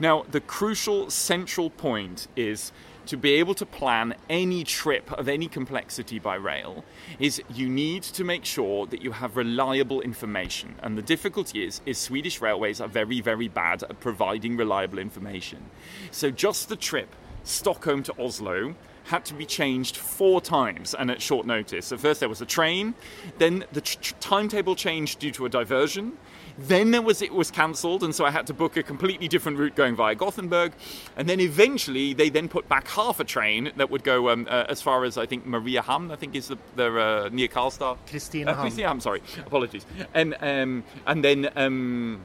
Now, 0.00 0.24
the 0.30 0.40
crucial 0.40 1.10
central 1.10 1.70
point 1.70 2.28
is 2.36 2.72
to 3.08 3.16
be 3.16 3.32
able 3.34 3.54
to 3.54 3.64
plan 3.64 4.14
any 4.28 4.62
trip 4.64 5.10
of 5.12 5.28
any 5.28 5.48
complexity 5.48 6.18
by 6.18 6.34
rail 6.34 6.84
is 7.18 7.42
you 7.54 7.66
need 7.66 8.02
to 8.02 8.22
make 8.22 8.44
sure 8.44 8.86
that 8.86 9.00
you 9.00 9.12
have 9.12 9.34
reliable 9.34 10.02
information. 10.02 10.74
And 10.82 10.96
the 10.96 11.02
difficulty 11.02 11.64
is, 11.64 11.80
is 11.86 11.96
Swedish 11.96 12.42
railways 12.42 12.82
are 12.82 12.88
very, 12.88 13.22
very 13.22 13.48
bad 13.48 13.82
at 13.82 13.98
providing 14.00 14.58
reliable 14.58 14.98
information. 14.98 15.64
So 16.10 16.30
just 16.30 16.68
the 16.68 16.76
trip 16.76 17.16
Stockholm 17.44 18.02
to 18.02 18.22
Oslo 18.22 18.74
had 19.04 19.24
to 19.24 19.32
be 19.32 19.46
changed 19.46 19.96
four 19.96 20.38
times 20.38 20.94
and 20.94 21.10
at 21.10 21.22
short 21.22 21.46
notice. 21.46 21.86
So 21.86 21.96
first 21.96 22.20
there 22.20 22.28
was 22.28 22.42
a 22.42 22.46
train, 22.46 22.94
then 23.38 23.64
the 23.72 23.80
tr- 23.80 24.12
timetable 24.20 24.76
changed 24.76 25.18
due 25.18 25.30
to 25.30 25.46
a 25.46 25.48
diversion, 25.48 26.18
then 26.58 26.90
there 26.90 27.02
was 27.02 27.22
it 27.22 27.32
was 27.32 27.50
cancelled, 27.50 28.02
and 28.02 28.14
so 28.14 28.24
I 28.24 28.30
had 28.30 28.46
to 28.48 28.54
book 28.54 28.76
a 28.76 28.82
completely 28.82 29.28
different 29.28 29.58
route 29.58 29.76
going 29.76 29.94
via 29.94 30.14
Gothenburg. 30.16 30.72
And 31.16 31.28
then 31.28 31.38
eventually 31.38 32.14
they 32.14 32.28
then 32.28 32.48
put 32.48 32.68
back 32.68 32.88
half 32.88 33.20
a 33.20 33.24
train 33.24 33.70
that 33.76 33.90
would 33.90 34.02
go 34.02 34.30
um, 34.30 34.46
uh, 34.50 34.64
as 34.68 34.82
far 34.82 35.04
as 35.04 35.16
I 35.16 35.24
think 35.24 35.46
Mariehamn, 35.46 36.10
I 36.10 36.16
think 36.16 36.34
is 36.34 36.48
the, 36.48 36.58
the 36.74 37.00
uh, 37.00 37.28
near 37.32 37.48
Karlstad. 37.48 37.98
Christina 38.08 38.52
uh, 38.52 38.64
Kristinehamn, 38.64 39.00
sorry, 39.00 39.22
apologies. 39.46 39.86
And 40.14 40.36
um, 40.40 40.84
and 41.06 41.24
then. 41.24 41.50
Um, 41.56 42.20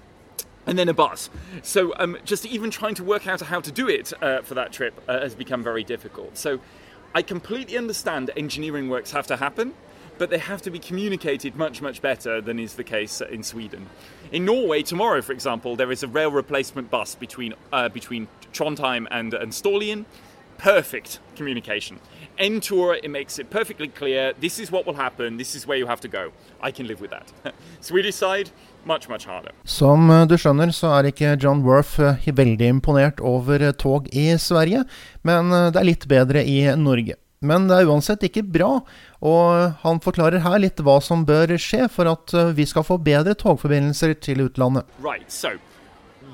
and 0.65 0.79
then 0.79 0.87
a 0.87 0.93
bus. 0.93 1.29
So 1.61 1.93
um, 1.97 2.17
just 2.23 2.45
even 2.45 2.71
trying 2.71 2.95
to 2.95 3.03
work 3.03 3.27
out 3.27 3.41
how 3.41 3.59
to 3.59 3.69
do 3.69 3.89
it 3.89 4.13
uh, 4.23 4.43
for 4.43 4.53
that 4.53 4.71
trip 4.71 4.93
uh, 5.09 5.19
has 5.19 5.35
become 5.35 5.61
very 5.61 5.83
difficult. 5.83 6.37
So 6.37 6.61
I 7.13 7.21
completely 7.21 7.77
understand 7.77 8.31
engineering 8.37 8.87
works 8.87 9.11
have 9.11 9.27
to 9.27 9.35
happen, 9.35 9.73
but 10.17 10.29
they 10.29 10.37
have 10.37 10.61
to 10.61 10.71
be 10.71 10.79
communicated 10.79 11.55
much, 11.55 11.81
much 11.81 12.01
better 12.01 12.41
than 12.41 12.59
is 12.59 12.75
the 12.75 12.83
case 12.83 13.21
in 13.21 13.43
Sweden. 13.43 13.87
In 14.31 14.45
Norway, 14.45 14.83
tomorrow, 14.83 15.21
for 15.21 15.31
example, 15.31 15.75
there 15.75 15.91
is 15.91 16.03
a 16.03 16.07
rail 16.07 16.31
replacement 16.31 16.89
bus 16.89 17.15
between, 17.15 17.53
uh, 17.71 17.89
between 17.89 18.27
Trondheim 18.51 19.07
and, 19.11 19.33
and 19.33 19.51
Storlien. 19.51 20.05
Perfect 20.57 21.19
communication. 21.35 21.99
Entur, 22.37 22.97
it 23.03 23.09
makes 23.09 23.37
it 23.37 23.49
perfectly 23.49 23.87
clear 23.87 24.33
this 24.39 24.59
is 24.59 24.71
what 24.71 24.85
will 24.85 24.95
happen, 24.95 25.37
this 25.37 25.55
is 25.55 25.67
where 25.67 25.77
you 25.77 25.87
have 25.87 26.01
to 26.01 26.07
go. 26.07 26.31
I 26.61 26.71
can 26.71 26.87
live 26.87 27.01
with 27.01 27.11
that. 27.11 27.31
Swedish 27.81 28.15
side, 28.15 28.49
much, 28.85 29.09
much 29.09 29.25
harder. 29.25 29.51
Som 29.63 30.09
eh, 30.09 30.25
du 30.27 30.37
skjønner, 30.37 30.71
så 30.73 30.93
er 30.97 31.09
ikke 31.11 31.35
Jon 31.41 31.63
Worth 31.65 31.99
eh, 32.01 32.29
veldig 32.33 32.69
imponert 32.77 33.21
over 33.21 33.61
eh, 33.61 33.75
tog 33.77 34.07
i 34.11 34.31
Sverige, 34.37 34.85
men 35.21 35.53
det 35.53 35.79
er 35.79 35.89
litt 35.89 36.07
bedre 36.09 36.43
i 36.45 36.63
Norge. 36.79 37.19
Men 37.43 37.67
det 37.67 37.75
er 37.75 37.89
uansett 37.91 38.23
ikke 38.23 38.45
bra, 38.47 38.71
og 39.23 39.73
han 39.83 39.99
forklarer 40.03 40.43
her 40.45 40.61
litt 40.63 40.79
hva 40.79 40.95
som 41.03 41.25
bør 41.27 41.57
skje 41.59 41.89
for 41.91 42.07
at 42.07 42.33
eh, 42.37 42.53
vi 42.55 42.65
skal 42.69 42.85
få 42.87 42.97
bedre 43.03 43.35
togforbindelser 43.35 44.15
til 44.23 44.45
utlandet. 44.45 44.87
Right, 45.03 45.27
so 45.31 45.57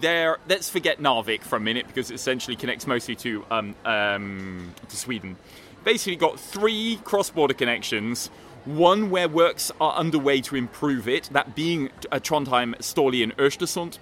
there, 0.02 0.38
let's 0.48 0.70
forget 0.70 1.00
Narvik 1.00 1.42
for 1.42 1.58
a 1.58 1.60
minute 1.60 1.88
because 1.88 2.12
it 2.12 2.16
essentially 2.16 2.56
connects 2.56 2.88
mostly 2.88 3.16
to, 3.16 3.44
um, 3.52 3.76
um, 3.86 4.74
to 4.88 4.96
Sweden. 4.96 5.36
Basically, 5.84 6.16
got 6.16 6.40
three 6.40 7.00
cross 7.04 7.30
border 7.30 7.56
connections. 7.56 8.30
One 8.66 9.10
where 9.10 9.28
works 9.28 9.72
are 9.82 9.94
underway 9.94 10.42
to 10.42 10.56
improve 10.56 11.08
it, 11.08 11.30
that 11.32 11.56
being 11.56 11.90
uh, 12.12 12.20
Trondheim, 12.20 12.76
Storlien, 12.80 13.34
Östersund 13.38 13.98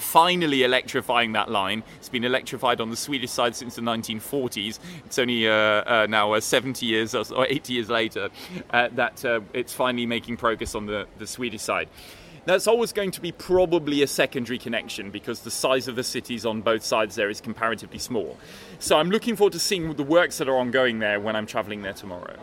finally 0.00 0.62
electrifying 0.62 1.32
that 1.32 1.50
line. 1.50 1.82
It's 1.96 2.08
been 2.08 2.24
electrified 2.24 2.80
on 2.80 2.90
the 2.90 2.96
Swedish 2.96 3.30
side 3.30 3.54
since 3.54 3.76
the 3.76 3.82
1940s. 3.82 4.78
It's 5.04 5.18
only 5.18 5.48
uh, 5.48 5.52
uh, 5.52 6.06
now 6.08 6.32
uh, 6.32 6.40
70 6.40 6.84
years 6.86 7.14
or 7.14 7.46
80 7.46 7.72
years 7.72 7.88
later 7.88 8.30
uh, 8.70 8.88
that 8.92 9.24
uh, 9.24 9.40
it's 9.52 9.72
finally 9.72 10.06
making 10.06 10.36
progress 10.36 10.74
on 10.74 10.86
the, 10.86 11.06
the 11.18 11.26
Swedish 11.26 11.62
side. 11.62 11.88
That's 12.46 12.66
always 12.66 12.92
going 12.92 13.10
to 13.12 13.20
be 13.20 13.32
probably 13.32 14.02
a 14.02 14.06
secondary 14.06 14.58
connection 14.58 15.10
because 15.10 15.40
the 15.40 15.50
size 15.50 15.88
of 15.88 15.96
the 15.96 16.02
cities 16.02 16.46
on 16.46 16.62
both 16.62 16.82
sides 16.82 17.14
there 17.14 17.28
is 17.28 17.40
comparatively 17.40 17.98
small. 17.98 18.38
So 18.78 18.98
I'm 18.98 19.10
looking 19.10 19.36
forward 19.36 19.52
to 19.52 19.58
seeing 19.58 19.92
the 19.94 20.02
works 20.02 20.38
that 20.38 20.48
are 20.48 20.56
ongoing 20.56 21.00
there 21.00 21.20
when 21.20 21.36
I'm 21.36 21.46
travelling 21.46 21.82
there 21.82 21.92
tomorrow. 21.92 22.36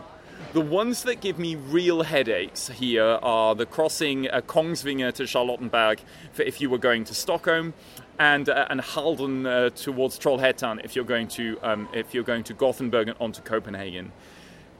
The 0.54 0.62
ones 0.62 1.04
that 1.04 1.20
give 1.20 1.38
me 1.38 1.56
real 1.56 2.04
headaches 2.04 2.70
here 2.70 3.04
are 3.04 3.54
the 3.54 3.66
crossing 3.66 4.30
uh, 4.30 4.39
Kongsvinger 4.39 5.13
to 5.16 5.27
Charlottenberg 5.27 6.00
for 6.32 6.44
if 6.44 6.62
you 6.62 6.70
were 6.70 6.77
going 6.77 7.04
to 7.04 7.13
Stockholm, 7.13 7.74
and 8.18 8.48
uh, 8.48 8.66
and 8.70 8.80
Halden 8.80 9.46
uh, 9.46 9.70
towards 9.72 10.18
Trollhättan 10.18 10.84
if 10.86 10.96
you're 10.96 11.04
going 11.06 11.27
to 11.30 11.60
um, 11.63 11.89
if 11.94 12.13
you're 12.13 12.24
going 12.24 12.46
to 12.46 12.54
Gothenburg 12.54 13.10
and 13.10 13.18
onto 13.20 13.42
Copenhagen. 13.42 14.13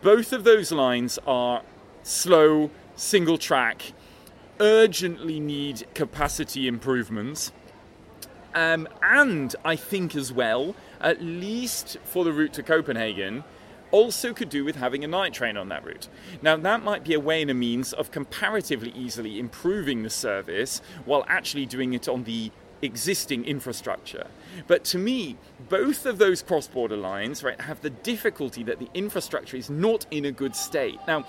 Both 0.02 0.32
of 0.32 0.46
those 0.46 0.72
lines 0.72 1.20
are 1.28 1.62
slow, 2.02 2.72
single 2.96 3.38
track, 3.38 3.92
urgently 4.62 5.42
need 5.42 5.86
capacity 5.94 6.70
improvements. 6.70 7.52
Um, 8.56 8.88
and 9.04 9.54
I 9.66 9.76
think 9.76 10.16
as 10.16 10.32
well, 10.32 10.76
at 11.02 11.22
least 11.22 11.98
for 12.06 12.24
the 12.24 12.32
route 12.32 12.54
to 12.54 12.64
Copenhagen, 12.64 13.44
also 13.92 14.34
could 14.34 14.50
do 14.50 14.66
with 14.66 14.76
having 14.76 15.04
a 15.04 15.08
night 15.08 15.34
train 15.34 15.58
on 15.58 15.70
that 15.70 15.84
route. 15.86 16.08
Now, 16.42 16.56
that 16.58 16.84
might 16.84 17.04
be 17.04 17.14
a 17.14 17.20
way 17.20 17.42
and 17.42 17.52
a 17.52 17.54
means 17.54 17.94
of 17.94 18.12
comparatively 18.12 18.92
easily 18.92 19.40
improving 19.40 20.04
the 20.04 20.10
service 20.10 20.82
while 21.06 21.26
actually 21.28 21.66
doing 21.66 21.94
it 21.94 22.08
on 22.08 22.24
the 22.24 22.52
existing 22.82 23.46
infrastructure. 23.46 24.28
But 24.68 24.84
to 24.86 24.98
me, 24.98 25.38
both 25.70 26.06
of 26.06 26.18
those 26.18 26.42
cross 26.42 26.68
border 26.68 26.98
lines 26.98 27.44
right, 27.44 27.60
have 27.62 27.82
the 27.82 27.90
difficulty 27.90 28.64
that 28.64 28.80
the 28.80 28.90
infrastructure 28.94 29.58
is 29.58 29.70
not 29.70 30.06
in 30.12 30.26
a 30.26 30.32
good 30.32 30.56
state. 30.56 31.00
Now, 31.08 31.26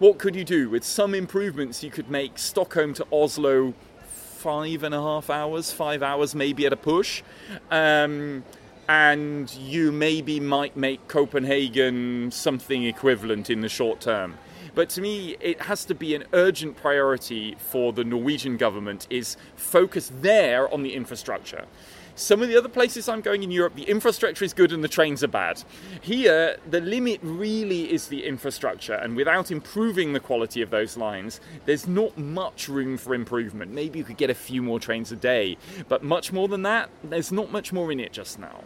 what 0.00 0.18
could 0.18 0.34
you 0.34 0.44
do? 0.44 0.68
With 0.68 0.82
some 0.84 1.14
improvements, 1.14 1.84
you 1.84 1.90
could 1.90 2.10
make 2.10 2.38
Stockholm 2.38 2.94
to 2.94 3.06
Oslo 3.12 3.74
five 4.08 4.82
and 4.82 4.94
a 4.94 5.00
half 5.00 5.30
hours, 5.30 5.72
five 5.72 6.02
hours 6.02 6.34
maybe 6.34 6.66
at 6.66 6.72
a 6.72 6.76
push. 6.76 7.22
Um, 7.70 8.44
and 8.88 9.52
you 9.54 9.92
maybe 9.92 10.40
might 10.40 10.76
make 10.76 11.06
Copenhagen 11.08 12.30
something 12.30 12.84
equivalent 12.84 13.50
in 13.50 13.60
the 13.60 13.68
short 13.68 14.00
term. 14.00 14.34
But 14.74 14.88
to 14.90 15.00
me, 15.00 15.36
it 15.40 15.62
has 15.62 15.84
to 15.86 15.94
be 15.94 16.14
an 16.14 16.24
urgent 16.32 16.76
priority 16.76 17.56
for 17.58 17.92
the 17.92 18.04
Norwegian 18.04 18.56
government 18.56 19.06
is 19.08 19.36
focus 19.54 20.10
there 20.20 20.72
on 20.72 20.82
the 20.82 20.94
infrastructure. 20.94 21.66
Some 22.16 22.42
of 22.42 22.48
the 22.48 22.56
other 22.56 22.68
places 22.68 23.08
I'm 23.08 23.20
going 23.22 23.42
in 23.42 23.50
Europe, 23.50 23.74
the 23.74 23.90
infrastructure 23.90 24.44
is 24.44 24.52
good 24.52 24.72
and 24.72 24.84
the 24.84 24.88
trains 24.88 25.24
are 25.24 25.28
bad. 25.28 25.64
Here, 26.00 26.56
the 26.70 26.80
limit 26.80 27.18
really 27.22 27.92
is 27.92 28.06
the 28.06 28.24
infrastructure, 28.24 28.94
and 28.94 29.16
without 29.16 29.50
improving 29.50 30.12
the 30.12 30.20
quality 30.20 30.62
of 30.62 30.70
those 30.70 30.96
lines, 30.96 31.40
there's 31.64 31.88
not 31.88 32.16
much 32.16 32.68
room 32.68 32.96
for 32.98 33.16
improvement. 33.16 33.72
Maybe 33.72 33.98
you 33.98 34.04
could 34.04 34.16
get 34.16 34.30
a 34.30 34.34
few 34.34 34.62
more 34.62 34.78
trains 34.78 35.10
a 35.10 35.16
day, 35.16 35.56
but 35.88 36.04
much 36.04 36.32
more 36.32 36.46
than 36.46 36.62
that, 36.62 36.88
there's 37.02 37.32
not 37.32 37.50
much 37.50 37.72
more 37.72 37.90
in 37.90 37.98
it 37.98 38.12
just 38.12 38.38
now. 38.38 38.62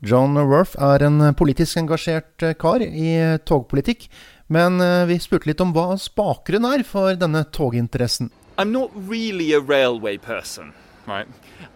John 0.00 0.34
Worth 0.34 0.76
er 0.80 1.02
en 1.02 1.34
politisk 1.34 1.76
engasjert 1.76 2.42
eh, 2.42 2.54
kar 2.54 2.80
i 2.80 3.12
eh, 3.16 3.36
togpolitikk, 3.44 4.08
men 4.48 4.80
eh, 4.80 5.04
vi 5.08 5.18
spurte 5.20 5.48
litt 5.50 5.60
om 5.60 5.72
hva 5.76 5.96
bakgrunnen 6.16 6.80
er 6.80 6.84
for 6.84 7.16
denne 7.16 7.44
toginteressen. 7.52 8.30
I'm 8.56 8.72
not 8.72 8.90
really 8.94 9.52
a 9.52 9.60
railway 9.60 10.16
person. 10.16 10.72
Right? 11.06 11.26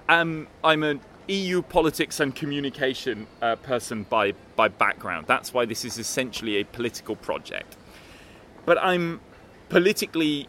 Um, 0.09 0.49
I'm 0.63 0.83
an 0.83 1.01
EU 1.29 1.63
politics 1.63 2.21
and 2.21 2.35
communication 2.35 3.27
uh, 3.41 3.57
person 3.57 4.05
by 4.05 4.33
by 4.57 4.69
background. 4.69 5.27
That's 5.27 5.55
why 5.55 5.65
this 5.65 5.85
is 5.85 5.99
essentially 5.99 6.57
a 6.57 6.65
political 6.65 7.17
project. 7.17 7.77
But 8.65 8.79
I'm 8.83 9.21
politically 9.69 10.49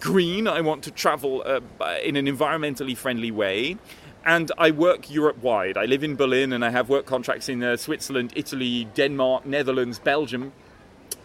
green. 0.00 0.46
I 0.48 0.60
want 0.60 0.82
to 0.84 0.90
travel 0.90 1.42
uh, 1.44 1.60
in 2.02 2.16
an 2.16 2.26
environmentally 2.26 2.96
friendly 2.96 3.30
way. 3.30 3.76
And 4.24 4.50
I 4.56 4.70
work 4.70 5.10
Europe 5.10 5.42
wide. 5.42 5.76
I 5.76 5.84
live 5.84 6.02
in 6.02 6.16
Berlin 6.16 6.52
and 6.54 6.64
I 6.64 6.70
have 6.70 6.88
work 6.88 7.04
contracts 7.04 7.48
in 7.50 7.62
uh, 7.62 7.76
Switzerland, 7.76 8.32
Italy, 8.34 8.86
Denmark, 8.94 9.44
Netherlands, 9.44 9.98
Belgium. 9.98 10.52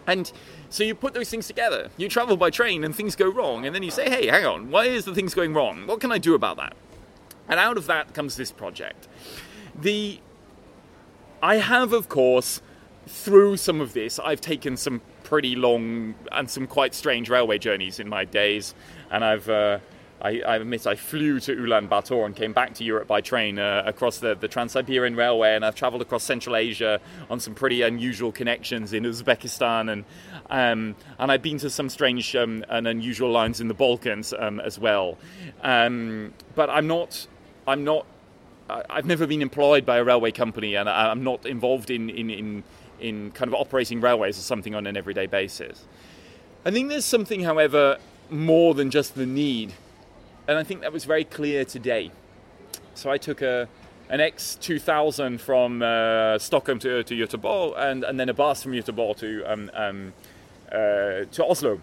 And 0.08 0.32
so 0.70 0.84
you 0.84 0.96
put 0.96 1.14
those 1.14 1.30
things 1.30 1.48
together. 1.48 1.90
You 1.98 2.10
travel 2.10 2.38
by 2.38 2.50
train 2.50 2.84
and 2.84 2.96
things 2.96 3.16
go 3.16 3.30
wrong. 3.30 3.66
And 3.66 3.76
then 3.76 3.84
you 3.84 3.92
say, 3.92 4.10
hey, 4.10 4.28
hang 4.28 4.46
on, 4.46 4.72
why 4.72 4.86
is 4.86 5.06
the 5.06 5.14
things 5.14 5.34
going 5.34 5.54
wrong? 5.54 5.88
What 5.88 6.00
can 6.00 6.12
I 6.12 6.18
do 6.18 6.34
about 6.34 6.58
that? 6.58 6.76
And 7.48 7.60
out 7.60 7.78
of 7.78 7.88
that 7.88 8.14
comes 8.14 8.36
this 8.36 8.52
project. 8.52 9.08
The 9.80 10.20
I 11.42 11.56
have, 11.56 11.94
of 11.94 12.10
course, 12.10 12.62
through 13.08 13.58
some 13.58 13.82
of 13.82 13.94
this, 13.94 14.20
I've 14.20 14.42
taken 14.42 14.76
some 14.78 15.02
pretty 15.24 15.56
long 15.56 16.16
and 16.32 16.50
some 16.50 16.68
quite 16.68 16.94
strange 16.94 17.30
railway 17.30 17.58
journeys 17.58 18.00
in 18.00 18.10
my 18.10 18.26
days, 18.26 18.74
and 19.10 19.24
I've. 19.24 19.50
Uh, 19.50 19.80
I, 20.22 20.42
I, 20.42 20.56
admit 20.58 20.86
I 20.86 20.96
flew 20.96 21.40
to 21.42 21.56
Ulaanbaatar 21.56 22.26
and 22.26 22.36
came 22.36 22.52
back 22.52 22.74
to 22.76 22.84
Europe 22.84 23.08
by 23.08 23.22
train 23.22 23.58
uh, 23.58 23.84
across 23.86 24.20
the, 24.20 24.36
the 24.36 24.48
Trans 24.48 24.74
Siberian 24.74 25.16
Railway, 25.16 25.56
and 25.56 25.66
I've 25.66 25.76
travelled 25.76 26.02
across 26.02 26.24
Central 26.24 26.56
Asia 26.56 27.00
on 27.30 27.40
some 27.40 27.56
pretty 27.56 27.82
unusual 27.82 28.32
connections 28.32 28.94
in 28.94 29.04
Uzbekistan, 29.04 29.92
and 29.92 30.06
um, 30.50 30.96
and 31.18 31.32
I've 31.32 31.42
been 31.42 31.58
to 31.60 31.70
some 31.70 31.90
strange 31.90 32.36
um, 32.36 32.66
and 32.70 32.88
unusual 32.88 33.32
lines 33.32 33.62
in 33.62 33.68
the 33.68 33.74
Balkans 33.74 34.34
um, 34.38 34.60
as 34.60 34.78
well. 34.78 35.18
Um, 35.62 36.34
but 36.56 36.70
I'm 36.70 36.88
not 36.88 37.28
I'm 37.66 37.84
not 37.84 38.06
I've 38.70 39.06
never 39.06 39.26
been 39.26 39.42
employed 39.42 39.86
by 39.86 39.98
a 39.98 40.04
railway 40.04 40.32
company, 40.32 40.76
and 40.76 40.88
I'm 40.88 41.24
not 41.24 41.46
involved 41.46 41.90
in, 41.90 42.10
in, 42.10 42.30
in, 42.30 42.64
in 43.00 43.32
kind 43.32 43.48
of 43.48 43.56
operating 43.56 44.00
railways 44.00 44.38
or 44.38 44.42
something 44.42 44.76
on 44.76 44.86
an 44.86 44.96
everyday 44.96 45.26
basis. 45.26 45.86
I 46.66 46.72
think 46.72 46.90
there's 46.90 47.06
something, 47.06 47.42
however, 47.42 47.98
more 48.30 48.74
than 48.74 48.92
just 48.92 49.16
the 49.16 49.26
need, 49.26 49.74
and 50.50 50.58
I 50.58 50.64
think 50.64 50.82
that 50.82 50.92
was 50.92 51.06
very 51.06 51.24
clear 51.24 51.64
today. 51.64 52.12
So 52.96 53.12
I 53.12 53.18
took 53.18 53.44
a 53.44 53.70
an 54.10 54.20
X2000 54.20 55.40
from 55.40 55.84
uh, 55.84 56.40
Stockholm 56.40 56.80
to, 56.80 57.04
to 57.04 57.14
Göteborg, 57.14 57.76
and, 57.78 58.04
and 58.04 58.20
then 58.20 58.28
a 58.28 58.34
bus 58.34 58.64
from 58.64 58.72
Göteborg 58.72 59.18
to 59.18 59.44
um, 59.46 59.70
um, 59.76 60.14
uh, 60.72 61.26
to 61.32 61.46
Oslo. 61.46 61.80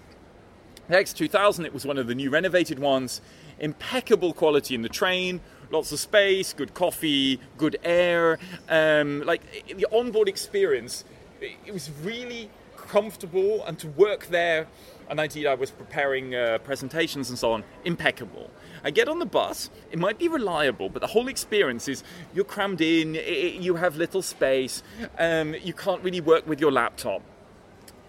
The 0.89 0.97
X2000, 0.97 1.65
it 1.65 1.73
was 1.73 1.87
one 1.87 1.97
of 1.97 2.09
the 2.09 2.15
new 2.17 2.29
renovated 2.29 2.81
ones, 2.81 3.21
impeccable 3.61 4.33
quality 4.33 4.75
in 4.75 4.83
the 4.83 4.89
train, 4.89 5.41
lots 5.71 5.93
of 5.93 6.01
space, 6.01 6.53
good 6.53 6.75
coffee, 6.75 7.39
good 7.57 7.77
air. 7.85 8.41
Um, 8.69 9.23
like 9.25 9.43
the 9.77 9.87
onboard 9.93 10.29
experience, 10.29 11.05
it 11.41 11.73
was 11.73 11.89
really 12.03 12.51
comfortable, 12.77 13.65
and 13.65 13.79
to 13.79 13.87
work 13.87 14.27
there. 14.27 14.67
And 15.09 15.21
indeed, 15.21 15.47
I 15.47 15.55
was 15.55 15.71
preparing 15.71 16.35
uh, 16.35 16.59
presentations 16.59 17.31
and 17.31 17.39
so 17.39 17.53
on, 17.53 17.65
impeccable. 17.85 18.51
I 18.83 18.91
get 18.91 19.09
on 19.09 19.19
the 19.19 19.27
bus, 19.27 19.71
it 19.91 19.99
might 19.99 20.19
be 20.19 20.29
reliable, 20.29 20.89
but 20.89 21.01
the 21.01 21.09
whole 21.09 21.29
experience 21.29 21.89
is 21.89 22.03
you're 22.35 22.45
crammed 22.45 22.81
in, 22.81 23.15
it, 23.17 23.55
you 23.55 23.77
have 23.77 23.97
little 23.97 24.23
space, 24.23 24.83
um, 25.19 25.55
you 25.55 25.73
can't 25.73 26.03
really 26.03 26.21
work 26.21 26.47
with 26.47 26.61
your 26.61 26.73
laptop. 26.73 27.23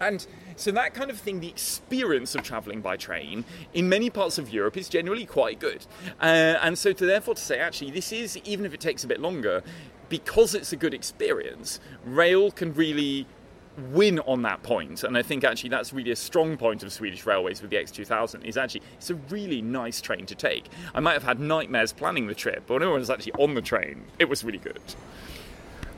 And 0.00 0.26
so 0.56 0.70
that 0.72 0.94
kind 0.94 1.10
of 1.10 1.18
thing, 1.18 1.40
the 1.40 1.48
experience 1.48 2.34
of 2.34 2.42
travelling 2.42 2.80
by 2.80 2.96
train 2.96 3.44
in 3.74 3.88
many 3.88 4.10
parts 4.10 4.38
of 4.38 4.52
Europe 4.52 4.76
is 4.76 4.88
generally 4.88 5.24
quite 5.24 5.60
good. 5.60 5.86
Uh, 6.20 6.58
and 6.62 6.78
so 6.78 6.92
to 6.92 7.06
therefore 7.06 7.34
to 7.34 7.40
say, 7.40 7.58
actually, 7.58 7.90
this 7.90 8.12
is, 8.12 8.36
even 8.38 8.64
if 8.66 8.74
it 8.74 8.80
takes 8.80 9.04
a 9.04 9.06
bit 9.06 9.20
longer, 9.20 9.62
because 10.08 10.54
it's 10.54 10.72
a 10.72 10.76
good 10.76 10.94
experience, 10.94 11.80
rail 12.04 12.50
can 12.50 12.72
really 12.74 13.26
win 13.90 14.18
on 14.20 14.42
that 14.42 14.62
point 14.62 15.04
and 15.04 15.16
i 15.16 15.22
think 15.22 15.44
actually 15.44 15.70
that's 15.70 15.92
really 15.92 16.10
a 16.10 16.16
strong 16.16 16.56
point 16.56 16.82
of 16.82 16.92
swedish 16.92 17.24
railways 17.24 17.62
with 17.62 17.70
the 17.70 17.76
x2000 17.76 18.44
is 18.44 18.56
actually 18.56 18.82
it's 18.94 19.10
a 19.10 19.14
really 19.30 19.62
nice 19.62 20.00
train 20.00 20.26
to 20.26 20.34
take 20.34 20.66
i 20.94 21.00
might 21.00 21.12
have 21.12 21.22
had 21.22 21.38
nightmares 21.38 21.92
planning 21.92 22.26
the 22.26 22.34
trip 22.34 22.64
but 22.66 22.80
when 22.80 22.82
I 22.82 22.92
was 22.92 23.10
actually 23.10 23.32
on 23.32 23.54
the 23.54 23.62
train 23.62 24.04
it 24.18 24.28
was 24.28 24.44
really 24.44 24.58
good 24.58 24.80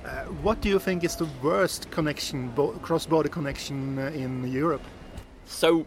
uh, 0.04 0.24
what 0.42 0.60
do 0.62 0.68
you 0.68 0.78
think 0.78 1.04
is 1.04 1.16
the 1.16 1.28
worst 1.42 1.90
connection, 1.90 2.50
cross-border 2.80 3.28
connection 3.28 3.98
uh, 3.98 4.06
in 4.06 4.50
Europe? 4.50 4.82
So, 5.44 5.84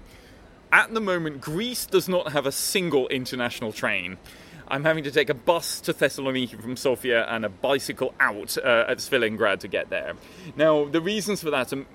at 0.72 0.94
the 0.94 1.02
moment, 1.02 1.42
Greece 1.42 1.88
does 1.88 2.08
not 2.08 2.32
have 2.32 2.46
a 2.46 2.52
single 2.52 3.08
international 3.08 3.74
train. 3.74 4.18
I'm 4.68 4.84
having 4.84 5.04
to 5.04 5.12
take 5.12 5.30
a 5.30 5.34
bus 5.34 5.82
to 5.82 5.94
Thessaloniki 5.94 6.60
from 6.62 6.76
Sofia 6.76 7.26
and 7.28 7.46
a 7.46 7.50
bicycle 7.50 8.14
out 8.20 8.58
uh, 8.58 8.86
at 8.88 8.98
Svilengrad 8.98 9.60
to 9.60 9.68
get 9.68 9.90
there. 9.90 10.14
Now, 10.56 10.86
the 10.86 11.02
reasons 11.02 11.42
for 11.44 11.52
that 11.52 11.74
are 11.74 11.86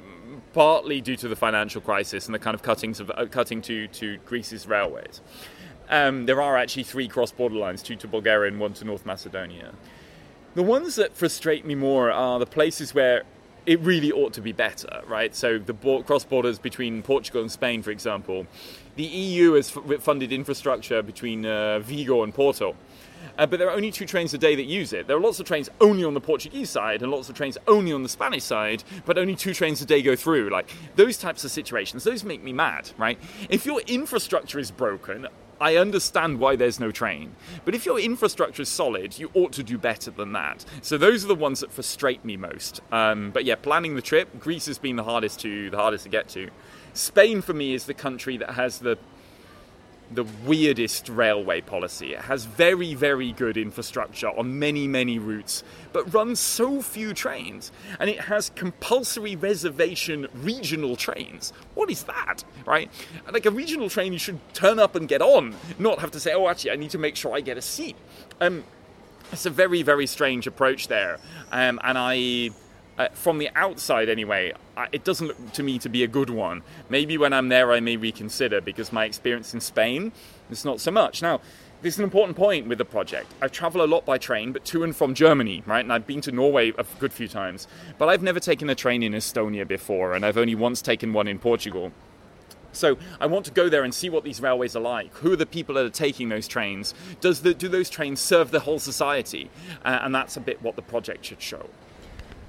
partly 0.53 1.01
due 1.01 1.17
to 1.17 1.29
the 1.29 1.37
financial 1.37 1.81
crisis 1.81 2.27
and 2.27 2.35
the 2.35 2.39
kind 2.39 2.55
of 2.55 2.63
cuttings 2.63 3.01
of 3.01 3.11
uh, 3.11 3.27
cutting 3.31 3.63
to, 3.63 3.89
to 3.89 4.19
Greece's 4.27 4.67
railways. 4.67 5.21
Um, 5.89 6.27
there 6.27 6.43
are 6.43 6.57
actually 6.57 6.85
three 6.85 7.09
cross-border 7.09 7.55
lines, 7.55 7.83
two 7.83 7.97
to 7.97 8.09
Bulgaria 8.09 8.51
and 8.51 8.61
one 8.61 8.75
to 8.75 8.85
North 8.85 9.07
Macedonia. 9.07 9.73
The 10.55 10.63
ones 10.63 10.97
that 10.97 11.15
frustrate 11.15 11.65
me 11.65 11.75
more 11.75 12.11
are 12.11 12.39
the 12.39 12.47
places 12.47 12.95
where 12.95 13.23
it 13.69 13.79
really 13.81 14.11
ought 14.11 14.33
to 14.33 14.41
be 14.41 14.53
better, 14.53 15.03
right? 15.07 15.37
So 15.37 15.59
the 15.59 15.75
cross 16.05 16.25
borders 16.25 16.59
between 16.59 17.03
Portugal 17.03 17.43
and 17.43 17.53
Spain, 17.53 17.83
for 17.83 17.91
example. 17.91 18.47
The 18.97 19.05
EU 19.05 19.53
has 19.53 19.71
funded 20.01 20.33
infrastructure 20.33 21.03
between 21.03 21.45
uh, 21.45 21.79
Vigo 21.81 22.23
and 22.23 22.35
Porto. 22.35 22.75
Uh, 23.37 23.45
but 23.47 23.59
there 23.59 23.69
are 23.69 23.77
only 23.77 23.91
two 23.91 24.07
trains 24.07 24.33
a 24.33 24.39
day 24.39 24.55
that 24.55 24.65
use 24.65 24.95
it. 24.95 25.07
There 25.07 25.19
are 25.19 25.21
lots 25.21 25.39
of 25.39 25.47
trains 25.47 25.69
only 25.83 26.03
on 26.03 26.15
the 26.15 26.21
Portuguese 26.21 26.71
side 26.71 27.03
and 27.03 27.13
lots 27.13 27.29
of 27.29 27.37
trains 27.37 27.59
only 27.69 27.93
on 27.93 28.03
the 28.03 28.09
Spanish 28.09 28.43
side, 28.43 28.83
but 29.05 29.19
only 29.19 29.37
two 29.37 29.53
trains 29.53 29.83
a 29.83 29.85
day 29.85 30.01
go 30.01 30.17
through. 30.17 30.49
Like 30.49 30.71
those 30.97 31.19
types 31.19 31.45
of 31.45 31.51
situations, 31.51 32.05
those 32.05 32.25
make 32.25 32.43
me 32.43 32.55
mad, 32.55 32.91
right? 32.97 33.19
If 33.51 33.67
your 33.67 33.83
infrastructure 33.83 34.59
is 34.59 34.71
broken, 34.71 35.29
I 35.61 35.77
understand 35.77 36.39
why 36.39 36.57
there's 36.57 36.79
no 36.79 36.91
train. 36.91 37.35
But 37.65 37.75
if 37.75 37.85
your 37.85 37.99
infrastructure 37.99 38.63
is 38.63 38.69
solid, 38.69 39.19
you 39.19 39.31
ought 39.35 39.53
to 39.55 39.63
do 39.63 39.79
better 39.79 40.11
than 40.11 40.33
that. 40.33 40.65
So 40.83 40.97
those 40.97 41.25
are 41.25 41.29
the 41.29 41.35
ones 41.35 41.61
that 41.61 41.73
frustrate 41.73 42.25
me 42.25 42.37
most. 42.37 42.81
Um, 42.93 43.31
but 43.31 43.45
yeah, 43.45 43.57
planning 43.57 43.97
the 43.97 44.03
trip, 44.03 44.39
Greece 44.39 44.67
has 44.67 44.79
been 44.79 44.97
the 44.97 45.05
hardest 45.05 45.41
to 45.41 45.71
the 45.71 45.77
hardest 45.77 46.05
to 46.05 46.11
get 46.11 46.29
to. 46.31 46.51
Spain 46.95 47.43
for 47.43 47.53
me 47.53 47.75
is 47.75 47.87
the 47.87 47.95
country 47.95 48.37
that 48.37 48.51
has 48.51 48.79
the 48.79 48.99
the 50.11 50.25
weirdest 50.45 51.09
railway 51.09 51.61
policy. 51.61 52.15
It 52.15 52.21
has 52.21 52.45
very, 52.45 52.95
very 52.95 53.33
good 53.33 53.57
infrastructure 53.57 54.29
on 54.29 54.59
many, 54.59 54.89
many 54.89 55.19
routes, 55.19 55.63
but 55.93 56.13
runs 56.15 56.41
so 56.41 56.81
few 56.81 57.13
trains. 57.13 57.71
And 58.01 58.09
it 58.09 58.21
has 58.21 58.51
compulsory 58.55 59.37
reservation 59.37 60.27
regional 60.35 60.97
trains. 60.97 61.53
What 61.75 61.91
is 61.91 62.05
that, 62.05 62.45
right? 62.67 62.91
Like 63.31 63.47
a 63.47 63.51
regional 63.51 63.91
train, 63.91 64.13
you 64.13 64.19
should 64.19 64.41
turn 64.55 64.79
up 64.79 64.95
and 64.95 65.09
get 65.09 65.21
on, 65.21 65.55
not 65.79 65.99
have 65.99 66.11
to 66.13 66.21
say, 66.21 66.33
oh, 66.33 66.49
actually, 66.49 66.71
I 66.71 66.77
need 66.77 66.91
to 66.91 66.99
make 66.99 67.17
sure 67.17 67.35
I 67.35 67.41
get 67.41 67.59
a 67.59 67.63
seat. 67.63 67.97
Um, 68.41 68.65
it's 69.31 69.45
a 69.47 69.51
very, 69.51 69.83
very 69.83 70.07
strange 70.07 70.47
approach 70.47 70.89
there. 70.89 71.19
Um, 71.53 71.79
and 71.85 71.99
I 71.99 72.51
uh, 72.99 73.09
from 73.13 73.39
the 73.39 73.49
outside 73.55 74.09
anyway, 74.09 74.53
it 74.93 75.05
doesn't 75.05 75.29
look 75.29 75.53
to 75.53 75.63
me 75.63 75.79
to 75.79 75.89
be 75.89 76.03
a 76.03 76.09
good 76.09 76.31
one. 76.31 76.63
Maybe 76.89 77.17
when 77.17 77.33
I'm 77.33 77.49
there, 77.49 77.73
I 77.73 77.81
may 77.81 77.97
reconsider 77.97 78.61
because 78.61 78.93
my 78.93 79.05
experience 79.05 79.55
in 79.55 79.61
Spain 79.61 80.13
is 80.51 80.65
not 80.65 80.81
so 80.81 80.91
much. 80.91 81.23
Now, 81.23 81.41
this 81.81 81.95
is 81.95 81.99
an 82.01 82.05
important 82.05 82.37
point 82.37 82.67
with 82.67 82.79
the 82.79 82.85
project. 82.85 83.33
I 83.41 83.47
travel 83.47 83.83
a 83.83 83.87
lot 83.87 84.05
by 84.05 84.19
train, 84.19 84.51
but 84.51 84.65
to 84.67 84.83
and 84.83 84.97
from 84.97 85.15
Germany, 85.15 85.63
right? 85.65 85.85
And 85.85 85.93
I've 85.93 86.09
been 86.09 86.21
to 86.23 86.33
Norway 86.33 86.73
a 86.77 86.85
good 86.99 87.13
few 87.13 87.29
times, 87.29 87.69
but 87.99 88.09
I've 88.09 88.23
never 88.23 88.41
taken 88.41 88.69
a 88.69 88.75
train 88.75 89.05
in 89.05 89.13
Estonia 89.13 89.67
before, 89.67 90.15
and 90.15 90.27
I've 90.27 90.37
only 90.37 90.57
once 90.57 90.83
taken 90.83 91.13
one 91.13 91.29
in 91.29 91.39
Portugal. 91.39 91.93
So 92.73 92.99
I 93.21 93.27
want 93.27 93.45
to 93.47 93.53
go 93.53 93.69
there 93.69 93.85
and 93.85 93.95
see 93.95 94.11
what 94.11 94.25
these 94.25 94.41
railways 94.41 94.75
are 94.75 94.81
like. 94.81 95.13
Who 95.19 95.33
are 95.33 95.37
the 95.37 95.47
people 95.47 95.77
that 95.77 95.85
are 95.85 95.91
taking 95.91 96.29
those 96.29 96.49
trains? 96.49 96.95
Does 97.21 97.43
the, 97.43 97.55
do 97.55 97.69
those 97.69 97.89
trains 97.89 98.21
serve 98.21 98.51
the 98.51 98.61
whole 98.61 98.79
society? 98.81 99.51
Uh, 99.85 100.01
and 100.03 100.15
that's 100.15 100.37
a 100.37 100.41
bit 100.41 100.61
what 100.63 100.75
the 100.77 100.83
project 100.83 101.25
should 101.25 101.41
show. 101.41 101.69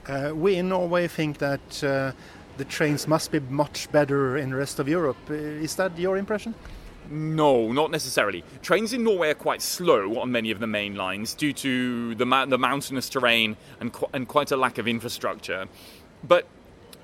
Uh, 0.10 0.34
we 0.34 0.56
in 0.56 0.70
Norway 0.70 1.08
think 1.08 1.38
that 1.38 1.84
uh, 1.84 2.12
the 2.58 2.66
trains 2.66 3.08
must 3.08 3.32
be 3.32 3.40
much 3.40 3.92
better 3.92 4.38
in 4.38 4.50
the 4.50 4.56
rest 4.56 4.80
of 4.80 4.88
Europe. 4.88 5.18
Uh, 5.30 5.34
is 5.34 5.76
that 5.76 5.98
your 6.00 6.18
impression? 6.18 6.56
No, 7.12 7.72
not 7.72 7.92
necessarily. 7.92 8.44
Trains 8.64 8.92
in 8.92 9.04
Norway 9.04 9.30
are 9.30 9.36
quite 9.36 9.62
slow 9.62 10.20
on 10.20 10.32
many 10.32 10.50
of 10.50 10.60
the 10.60 10.68
main 10.68 10.96
lines 10.96 11.36
due 11.36 11.54
to 11.54 12.16
the, 12.16 12.26
the 12.48 12.58
mountainous 12.58 13.08
terrain 13.08 13.56
and, 13.80 13.94
qu- 13.94 14.10
and 14.14 14.28
quite 14.28 14.52
a 14.52 14.58
lack 14.58 14.80
of 14.80 14.88
infrastructure. 14.88 15.68
But 16.24 16.48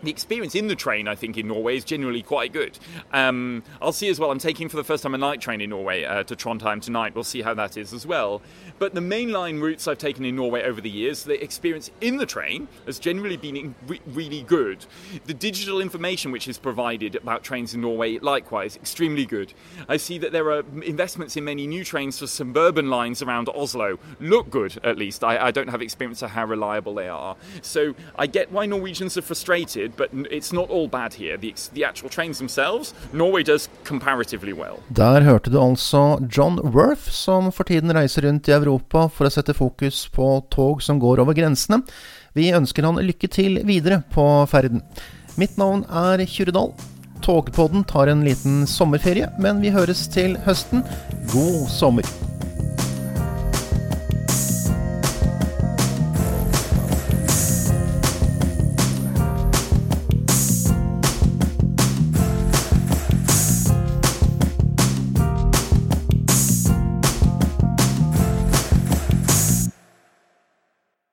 the 0.06 0.12
experience 0.12 0.56
in 0.56 0.68
the 0.68 0.76
train, 0.76 1.08
I 1.08 1.16
think, 1.16 1.38
in 1.38 1.48
Norway 1.48 1.78
is 1.78 1.84
generally 1.84 2.22
quite 2.22 2.54
good. 2.54 2.78
Um, 3.12 3.64
I'll 3.82 3.92
see 3.92 4.10
as 4.10 4.20
well. 4.20 4.32
I'm 4.32 4.40
taking 4.40 4.70
for 4.70 4.78
the 4.78 4.84
first 4.84 5.04
time 5.04 5.14
a 5.14 5.18
night 5.18 5.42
train 5.42 5.62
in 5.62 5.70
Norway 5.72 6.04
uh, 6.04 6.24
to 6.24 6.36
Trondheim 6.36 6.82
tonight. 6.82 7.16
We'll 7.16 7.24
see 7.24 7.42
how 7.42 7.54
that 7.56 7.78
is 7.78 7.94
as 7.94 8.06
well. 8.06 8.42
But 8.78 8.94
the 8.94 9.02
mainline 9.02 9.62
routes 9.62 9.88
I've 9.88 9.98
taken 9.98 10.26
in 10.26 10.36
Norway 10.36 10.64
over 10.64 10.82
the 10.82 10.90
years, 10.90 11.24
the 11.24 11.42
experience 11.44 11.92
in 12.02 12.18
the 12.18 12.26
train 12.26 12.68
has 12.86 13.00
generally 13.00 13.38
been 13.38 13.76
re- 13.88 14.02
really 14.08 14.44
good. 14.44 14.86
The 15.26 15.34
digital 15.34 15.82
information 15.82 16.32
which 16.32 16.48
is 16.48 16.58
provided 16.58 17.16
about 17.16 17.44
trains 17.44 17.74
in 17.74 17.82
Norway, 17.82 18.20
likewise, 18.20 18.76
extremely 18.76 19.26
good. 19.26 19.54
I 19.88 19.98
see 19.98 20.18
that 20.20 20.32
there 20.32 20.52
are 20.52 20.64
investments 20.84 21.38
in 21.38 21.46
many 21.46 21.68
new 21.68 21.84
trains 21.84 22.20
for 22.20 22.28
suburban 22.28 22.90
lines 22.90 23.22
around 23.22 23.50
Oslo. 23.50 23.98
Look 24.20 24.50
good, 24.50 24.78
at 24.84 24.98
least. 24.98 25.24
I, 25.24 25.48
I 25.48 25.52
don't 25.52 25.70
have 25.70 25.82
experience 25.82 26.22
of 26.22 26.32
how 26.32 26.46
reliable 26.46 26.96
they 26.96 27.08
are. 27.08 27.36
So 27.62 27.96
I 28.16 28.28
get 28.28 28.52
why 28.52 28.66
Norwegians 28.66 29.18
are 29.18 29.22
frustrated 29.22 29.95
Der 35.00 35.28
hørte 35.28 35.54
du 35.54 35.60
altså 35.62 36.04
John 36.30 36.60
Worth, 36.76 37.10
som 37.12 37.52
for 37.56 37.68
tiden 37.68 37.94
reiser 37.96 38.28
rundt 38.28 38.50
i 38.50 38.56
Europa 38.58 39.08
for 39.12 39.28
å 39.28 39.34
sette 39.34 39.56
fokus 39.58 40.06
på 40.16 40.30
tog 40.54 40.84
som 40.84 41.00
går 41.02 41.24
over 41.24 41.38
grensene. 41.38 41.82
Vi 42.36 42.52
ønsker 42.56 42.88
han 42.88 43.00
lykke 43.00 43.32
til 43.32 43.62
videre 43.68 44.02
på 44.12 44.26
ferden. 44.52 44.84
Mitt 45.40 45.58
navn 45.60 45.86
er 45.88 46.24
Kyrre 46.30 46.56
Togpodden 47.26 47.84
tar 47.90 48.12
en 48.12 48.24
liten 48.28 48.68
sommerferie, 48.70 49.32
men 49.40 49.64
vi 49.64 49.74
høres 49.74 50.06
til 50.14 50.38
høsten. 50.46 50.86
God 51.34 51.68
sommer! 51.72 52.25